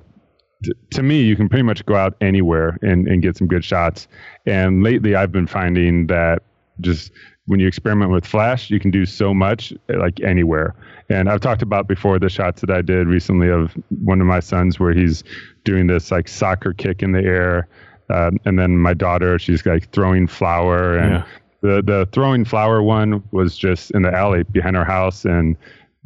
[0.62, 3.64] t- to me, you can pretty much go out anywhere and, and get some good
[3.64, 4.06] shots.
[4.46, 6.42] And lately, I've been finding that
[6.80, 7.11] just
[7.46, 10.74] when you experiment with flash, you can do so much like anywhere.
[11.08, 13.72] And I've talked about before the shots that I did recently of
[14.04, 15.24] one of my sons where he's
[15.64, 17.66] doing this like soccer kick in the air.
[18.08, 21.24] Um, and then my daughter, she's like throwing flour and Yeah.
[21.62, 25.56] The the throwing flower one was just in the alley behind our house, and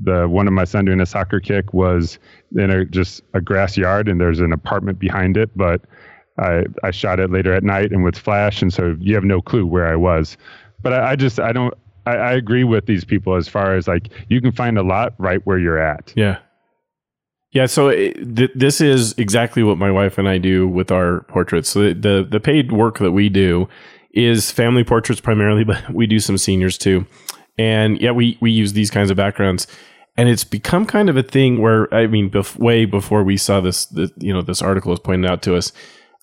[0.02, 2.18] the one of my son doing a soccer kick was
[2.56, 5.50] in a just a grass yard, and there's an apartment behind it.
[5.56, 5.82] But
[6.38, 9.40] I I shot it later at night and with flash, and so you have no
[9.40, 10.36] clue where I was.
[10.82, 11.74] But I, I just I don't.
[12.06, 15.14] I, I agree with these people as far as like you can find a lot
[15.18, 16.12] right where you're at.
[16.16, 16.38] Yeah.
[17.52, 21.20] Yeah, so it, th- this is exactly what my wife and I do with our
[21.28, 21.68] portraits.
[21.68, 23.68] So the, the the paid work that we do
[24.14, 27.06] is family portraits primarily, but we do some seniors too.
[27.58, 29.66] And yeah, we we use these kinds of backgrounds,
[30.16, 33.60] and it's become kind of a thing where I mean, bef- way before we saw
[33.60, 35.72] this, the, you know, this article was pointed out to us.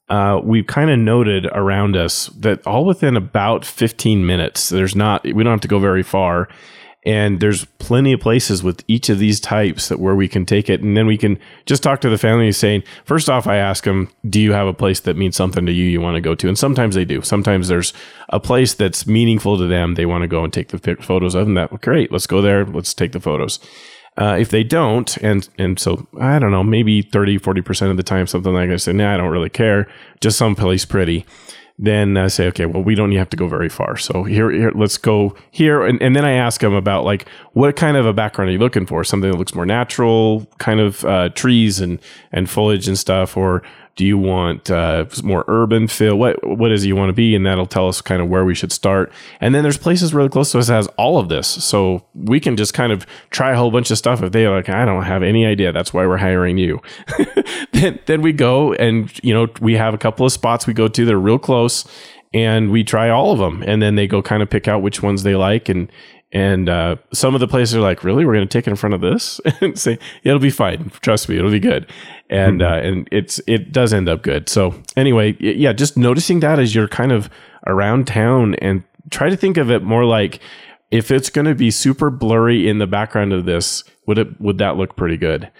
[0.09, 5.23] Uh, we've kind of noted around us that all within about 15 minutes, there's not,
[5.23, 6.49] we don't have to go very far.
[7.03, 10.69] And there's plenty of places with each of these types that where we can take
[10.69, 10.81] it.
[10.81, 14.09] And then we can just talk to the family saying, first off, I ask them,
[14.29, 16.47] do you have a place that means something to you you want to go to?
[16.47, 17.23] And sometimes they do.
[17.23, 17.91] Sometimes there's
[18.29, 19.95] a place that's meaningful to them.
[19.95, 21.81] They want to go and take the photos of and that.
[21.81, 22.11] Great.
[22.11, 22.65] Let's go there.
[22.65, 23.59] Let's take the photos.
[24.17, 28.03] Uh, if they don't, and and so I don't know, maybe 30, 40% of the
[28.03, 29.87] time, something like I say, nah, I don't really care,
[30.19, 31.25] just someplace pretty,
[31.83, 33.97] then I say, okay, well, we don't have to go very far.
[33.97, 35.83] So here, here let's go here.
[35.83, 38.59] And, and then I ask them about like, what kind of a background are you
[38.59, 39.03] looking for?
[39.03, 41.99] Something that looks more natural, kind of uh, trees and,
[42.31, 43.63] and foliage and stuff, or
[43.95, 46.17] do you want uh, more urban feel?
[46.17, 47.35] What what is it you want to be?
[47.35, 49.11] And that'll tell us kind of where we should start.
[49.39, 52.39] And then there's places really close to us that has all of this, so we
[52.39, 54.23] can just kind of try a whole bunch of stuff.
[54.23, 56.81] If they're like, I don't have any idea, that's why we're hiring you.
[57.73, 60.87] then then we go and you know we have a couple of spots we go
[60.87, 61.85] to that are real close,
[62.33, 65.03] and we try all of them, and then they go kind of pick out which
[65.03, 65.91] ones they like and.
[66.33, 68.77] And uh, some of the places are like, really, we're going to take it in
[68.77, 70.89] front of this and say, it'll be fine.
[71.01, 71.91] Trust me, it'll be good.
[72.29, 74.47] And uh, and it's it does end up good.
[74.47, 77.29] So anyway, yeah, just noticing that as you're kind of
[77.67, 80.39] around town and try to think of it more like
[80.91, 84.57] if it's going to be super blurry in the background of this, would it would
[84.59, 85.51] that look pretty good?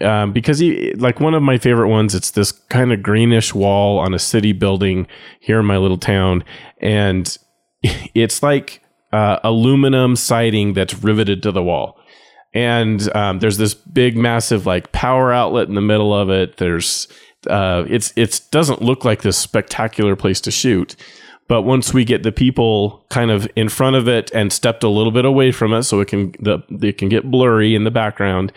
[0.00, 3.98] Um, because he, like one of my favorite ones, it's this kind of greenish wall
[3.98, 5.06] on a city building
[5.40, 6.44] here in my little town,
[6.80, 7.36] and
[7.82, 8.82] it's like
[9.12, 11.98] uh, aluminum siding that's riveted to the wall.
[12.52, 16.56] And um, there's this big, massive like power outlet in the middle of it.
[16.56, 17.06] There's
[17.48, 20.96] uh, it's it doesn't look like this spectacular place to shoot,
[21.48, 24.88] but once we get the people kind of in front of it and stepped a
[24.88, 27.90] little bit away from it, so it can the it can get blurry in the
[27.90, 28.52] background,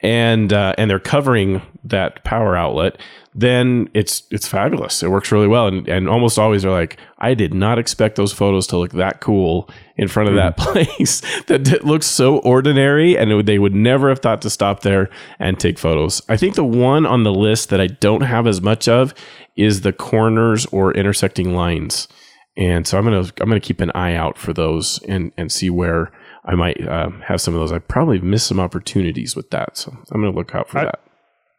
[0.00, 2.98] and uh, and they're covering that power outlet,
[3.34, 5.02] then it's it's fabulous.
[5.02, 8.32] It works really well, and and almost always they're like, I did not expect those
[8.32, 11.22] photos to look that cool in front of that place.
[11.46, 15.08] that it looks so ordinary, and would, they would never have thought to stop there
[15.38, 16.22] and take photos.
[16.28, 19.14] I think the one on the list that I don't have as much of
[19.56, 22.08] is the corners or intersecting lines,
[22.56, 25.70] and so I'm gonna I'm gonna keep an eye out for those and and see
[25.70, 26.12] where.
[26.46, 27.72] I might um, have some of those.
[27.72, 30.84] I probably missed some opportunities with that, so I'm going to look out for I-
[30.84, 31.00] that.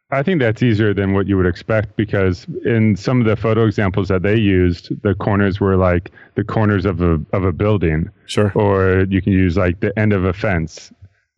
[0.10, 3.66] I think that's easier than what you would expect because in some of the photo
[3.66, 8.10] examples that they used, the corners were like the corners of a of a building.
[8.26, 8.54] Sure.
[8.56, 10.94] Or you can use like the end of a fence.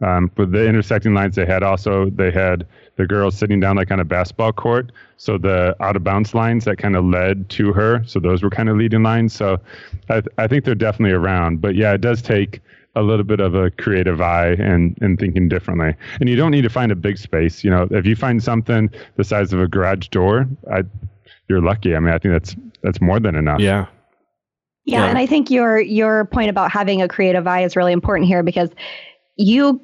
[0.05, 3.89] Um, but the intersecting lines they had also they had the girl sitting down like
[3.89, 4.91] on a basketball court.
[5.17, 8.03] So the out of bounds lines that kind of led to her.
[8.05, 9.33] So those were kind of leading lines.
[9.33, 9.57] So
[10.09, 11.59] I, th- I think they're definitely around.
[11.59, 12.61] But yeah, it does take
[12.99, 15.95] a little bit of a creative eye and, and thinking differently.
[16.19, 17.63] And you don't need to find a big space.
[17.63, 20.83] You know, if you find something the size of a garage door, I,
[21.47, 21.95] you're lucky.
[21.95, 23.59] I mean, I think that's that's more than enough.
[23.59, 23.85] Yeah.
[24.85, 25.05] Yeah, Yeah.
[25.09, 28.43] and I think your your point about having a creative eye is really important here
[28.43, 28.69] because
[29.37, 29.81] you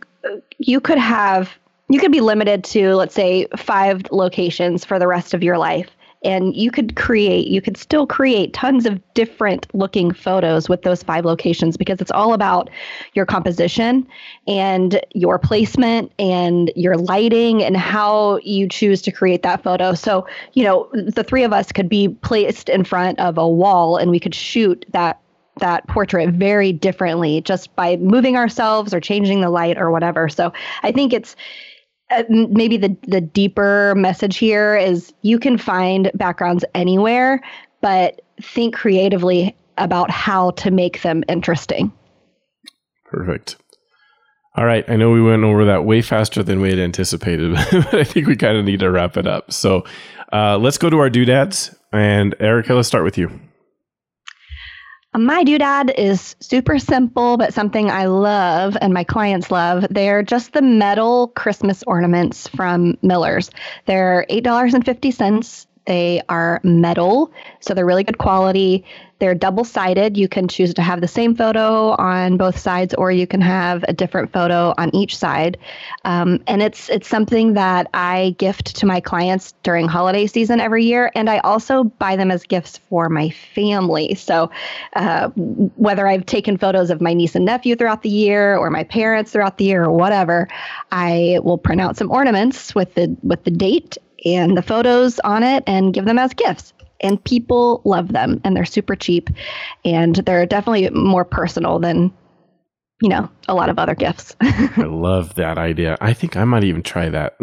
[0.58, 1.52] you could have
[1.90, 5.90] you could be limited to let's say five locations for the rest of your life
[6.26, 11.04] and you could create you could still create tons of different looking photos with those
[11.04, 12.70] five locations because it's all about
[13.14, 14.06] your composition
[14.48, 20.28] and your placement and your lighting and how you choose to create that photo so
[20.54, 24.12] you know the three of us could be placed in front of a wall and
[24.12, 25.22] we could shoot that
[25.60, 30.28] that portrait very differently just by moving ourselves or changing the light or whatever.
[30.28, 30.52] So
[30.84, 31.36] I think it's
[32.12, 37.42] uh, maybe the the deeper message here is you can find backgrounds anywhere,
[37.82, 41.92] but think creatively about how to make them interesting.
[43.06, 43.58] Perfect.
[44.56, 44.90] All right.
[44.90, 48.28] I know we went over that way faster than we had anticipated, but I think
[48.28, 49.52] we kind of need to wrap it up.
[49.52, 49.84] So
[50.32, 51.76] uh, let's go to our doodads.
[51.92, 53.38] And Erica, let's start with you.
[55.18, 59.86] My doodad is super simple, but something I love and my clients love.
[59.90, 63.50] They're just the metal Christmas ornaments from Miller's.
[63.86, 65.68] They're $8.50.
[65.86, 68.84] They are metal, so they're really good quality.
[69.20, 70.18] They're double sided.
[70.18, 73.86] You can choose to have the same photo on both sides, or you can have
[73.88, 75.58] a different photo on each side.
[76.04, 80.84] Um, and it's it's something that I gift to my clients during holiday season every
[80.84, 84.16] year, and I also buy them as gifts for my family.
[84.16, 84.52] So
[84.96, 88.84] uh, whether I've taken photos of my niece and nephew throughout the year, or my
[88.84, 90.50] parents throughout the year, or whatever,
[90.92, 95.44] I will print out some ornaments with the with the date and the photos on
[95.44, 96.74] it, and give them as gifts.
[97.02, 99.30] And people love them, and they're super cheap,
[99.84, 102.12] and they're definitely more personal than
[103.02, 104.36] you know a lot of other gifts.
[104.42, 105.98] I love that idea.
[106.02, 107.36] I think I might even try that.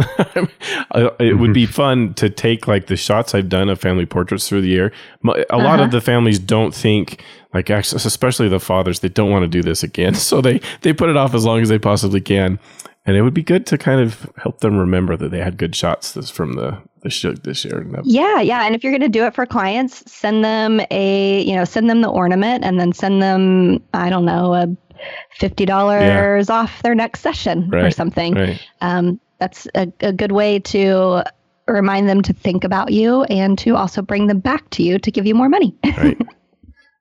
[1.21, 1.73] it would be mm-hmm.
[1.73, 4.93] fun to take like the shots I've done of family portraits through the year.
[5.25, 5.87] A lot of uh-huh.
[5.89, 7.23] the families don't think
[7.53, 11.11] like especially the fathers, they don't want to do this again, so they they put
[11.11, 12.59] it off as long as they possibly can.
[13.05, 15.75] And it would be good to kind of help them remember that they had good
[15.75, 17.85] shots this from the the show this year.
[18.05, 18.65] Yeah, yeah.
[18.65, 21.91] And if you're going to do it for clients, send them a, you know, send
[21.91, 24.69] them the ornament and then send them, I don't know, a
[25.41, 28.35] $50 off their next session or something.
[28.35, 28.69] Right.
[28.81, 31.25] Um, that's a, a good way to
[31.67, 35.11] remind them to think about you and to also bring them back to you to
[35.11, 35.77] give you more money.
[35.97, 36.19] Right.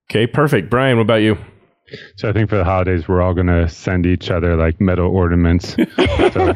[0.09, 0.27] okay.
[0.27, 0.69] Perfect.
[0.69, 1.37] Brian, what about you?
[2.15, 5.13] So I think for the holidays, we're all going to send each other like metal
[5.13, 5.75] ornaments.
[6.33, 6.53] so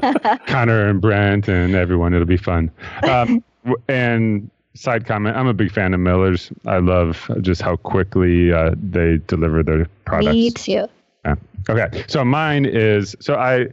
[0.47, 2.71] Connor and Brent and everyone, it'll be fun.
[3.03, 3.43] Um,
[3.87, 6.51] and side comment, I'm a big fan of Miller's.
[6.65, 10.33] I love just how quickly uh, they deliver their products.
[10.33, 10.87] Me too.
[11.25, 11.35] Yeah.
[11.69, 12.03] Okay.
[12.07, 13.67] So mine is so I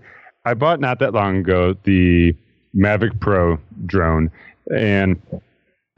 [0.45, 2.35] I bought not that long ago the
[2.75, 4.31] Mavic Pro drone
[4.75, 5.21] and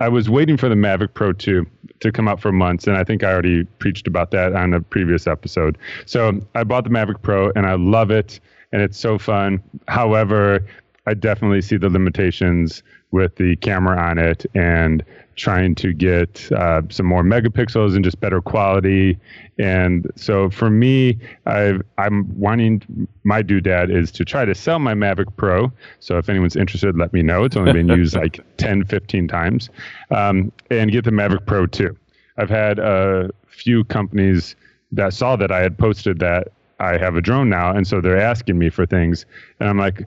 [0.01, 1.67] I was waiting for the Mavic Pro 2
[2.05, 4.81] to come out for months, and I think I already preached about that on a
[4.81, 5.77] previous episode.
[6.07, 8.39] So I bought the Mavic Pro, and I love it,
[8.73, 9.63] and it's so fun.
[9.89, 10.65] However,
[11.07, 15.05] I definitely see the limitations with the camera on it and
[15.37, 19.19] trying to get uh, some more megapixels and just better quality.
[19.59, 24.95] And so for me, I've, I'm wanting my doodad is to try to sell my
[24.95, 25.73] Mavic Pro.
[26.01, 27.45] So if anyone's interested, let me know.
[27.45, 29.71] It's only been used like 10, 15 times,
[30.11, 31.97] um, and get the Mavic Pro 2.
[32.37, 34.57] I've had a few companies
[34.93, 36.49] that saw that I had posted that
[36.81, 39.25] I have a drone now, and so they're asking me for things,
[39.61, 40.07] and I'm like,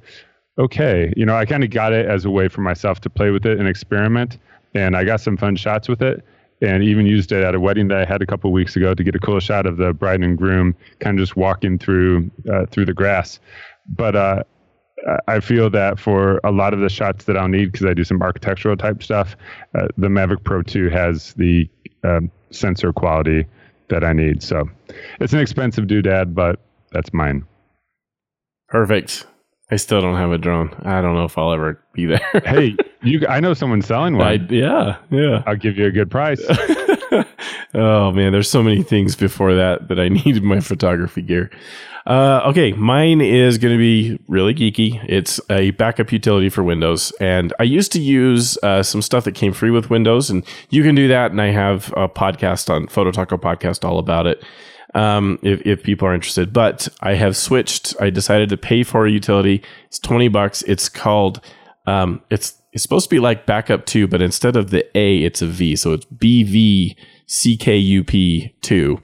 [0.58, 3.30] okay, you know, I kind of got it as a way for myself to play
[3.32, 4.38] with it and experiment,
[4.74, 6.24] and I got some fun shots with it,
[6.62, 9.04] and even used it at a wedding that I had a couple weeks ago to
[9.04, 12.66] get a cool shot of the bride and groom kind of just walking through uh,
[12.68, 13.40] through the grass,
[13.96, 14.44] but uh,
[15.28, 18.04] I- feel that for a lot of the shots that I'll need, because I do
[18.04, 19.36] some architectural type stuff,
[19.76, 21.70] uh, the Mavic Pro 2 has the
[22.04, 23.46] um, sensor quality
[23.90, 24.42] that I need.
[24.42, 24.68] So
[25.20, 26.60] it's an expensive doodad, but
[26.92, 27.46] that's mine.
[28.70, 29.26] Perfect.
[29.70, 30.74] I still don't have a drone.
[30.84, 32.22] I don't know if I'll ever be there.
[32.46, 34.48] Hey, you, I know someone selling I, one.
[34.50, 35.44] yeah, yeah.
[35.46, 36.42] I'll give you a good price.
[37.74, 41.52] oh man, there's so many things before that that I needed my photography gear.
[42.06, 45.04] Uh, okay, mine is going to be really geeky.
[45.10, 49.36] It's a backup utility for Windows, and I used to use uh, some stuff that
[49.36, 51.32] came free with Windows, and you can do that.
[51.32, 54.42] And I have a podcast on Photo Taco podcast all about it.
[54.96, 57.94] Um, if, if people are interested, but I have switched.
[58.00, 59.62] I decided to pay for a utility.
[59.88, 60.62] It's twenty bucks.
[60.64, 61.42] It's called.
[61.86, 65.42] Um, it's it's supposed to be like backup two, but instead of the A, it's
[65.42, 65.76] a V.
[65.76, 66.96] So it's BVCKUP
[68.62, 69.02] two.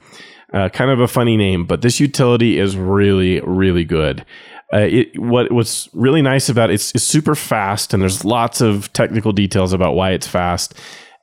[0.52, 4.24] Uh, kind of a funny name, but this utility is really, really good.
[4.72, 8.60] Uh, it, what what's really nice about it, it's, it's super fast, and there's lots
[8.60, 10.74] of technical details about why it's fast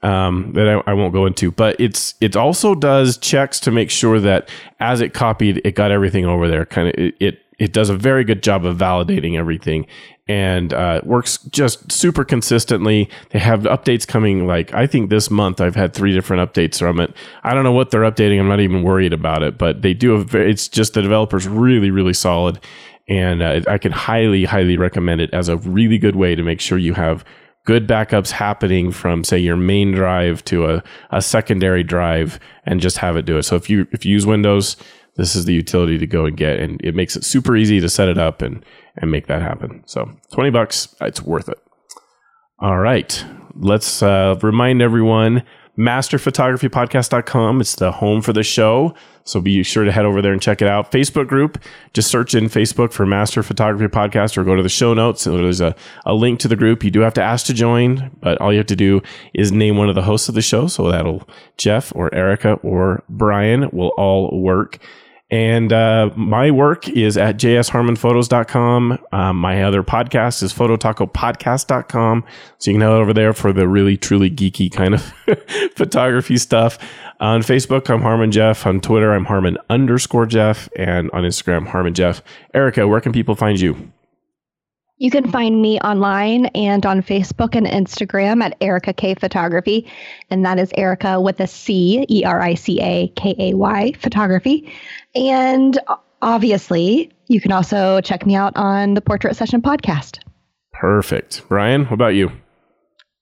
[0.04, 1.52] um, that I, I, won't go into.
[1.52, 4.50] But it's it also does checks to make sure that
[4.80, 6.66] as it copied, it got everything over there.
[6.66, 9.86] Kind of it, it it does a very good job of validating everything
[10.28, 13.10] and uh, works just super consistently.
[13.32, 14.48] They have updates coming.
[14.48, 17.14] Like I think this month I've had three different updates from it.
[17.44, 18.40] I don't know what they're updating.
[18.40, 20.16] I'm not even worried about it, but they do.
[20.16, 22.60] A, it's just the developer's really really solid,
[23.08, 26.62] and uh, I can highly highly recommend it as a really good way to make
[26.62, 27.26] sure you have
[27.66, 32.98] good backups happening from say your main drive to a, a secondary drive and just
[32.98, 33.44] have it do it.
[33.44, 34.78] So if you if you use Windows
[35.18, 37.90] this is the utility to go and get and it makes it super easy to
[37.90, 38.66] set it up and
[38.98, 39.84] and make that happen.
[39.86, 41.60] So 20 bucks it's worth it.
[42.60, 43.24] All right
[43.56, 45.44] let's uh, remind everyone
[45.78, 48.94] masterphotographypodcast.com it's the home for the show
[49.24, 50.92] so be sure to head over there and check it out.
[50.92, 51.58] Facebook group
[51.94, 55.24] just search in facebook for master photography podcast or go to the show notes.
[55.26, 55.76] There's a,
[56.06, 56.84] a link to the group.
[56.84, 59.02] You do have to ask to join but all you have to do
[59.34, 60.68] is name one of the hosts of the show.
[60.68, 61.28] So that'll
[61.58, 64.80] jeff or erica or brian will all work
[65.32, 69.00] and uh, my work is at jsharmonphotos.com.
[69.14, 72.26] Um, my other podcast is phototacopodcast.com.
[72.58, 75.14] So you can head over there for the really, truly geeky kind of
[75.76, 76.78] photography stuff.
[77.22, 78.66] On Facebook, I'm Harmon Jeff.
[78.66, 80.68] On Twitter, I'm Harmon underscore Jeff.
[80.76, 82.22] And on Instagram, Harmon Jeff.
[82.54, 83.92] Erica, where can people find you?
[85.02, 89.92] You can find me online and on Facebook and Instagram at Erica Kay Photography.
[90.30, 93.94] And that is Erica with a C, E R I C A K A Y
[93.94, 94.72] Photography.
[95.16, 95.78] And
[96.22, 100.20] obviously, you can also check me out on the Portrait Session podcast.
[100.74, 101.44] Perfect.
[101.48, 102.32] Brian, what about you?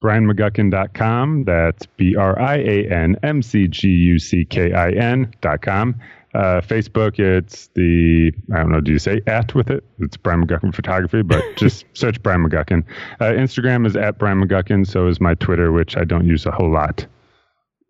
[0.04, 1.44] BrianMcGuckin.com.
[1.44, 5.96] That's B R I A N M C G U C K I N.com.
[6.34, 9.84] Uh, Facebook, it's the, I don't know, do you say at with it?
[9.98, 12.84] It's Brian McGuckin Photography, but just search Brian McGuckin.
[13.20, 14.86] Uh, Instagram is at Brian McGuckin.
[14.86, 17.06] So is my Twitter, which I don't use a whole lot.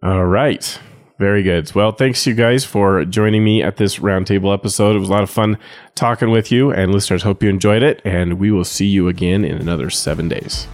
[0.03, 0.79] All right.
[1.19, 1.75] Very good.
[1.75, 4.95] Well, thanks you guys for joining me at this roundtable episode.
[4.95, 5.57] It was a lot of fun
[5.93, 8.01] talking with you, and listeners, hope you enjoyed it.
[8.05, 10.65] And we will see you again in another seven days.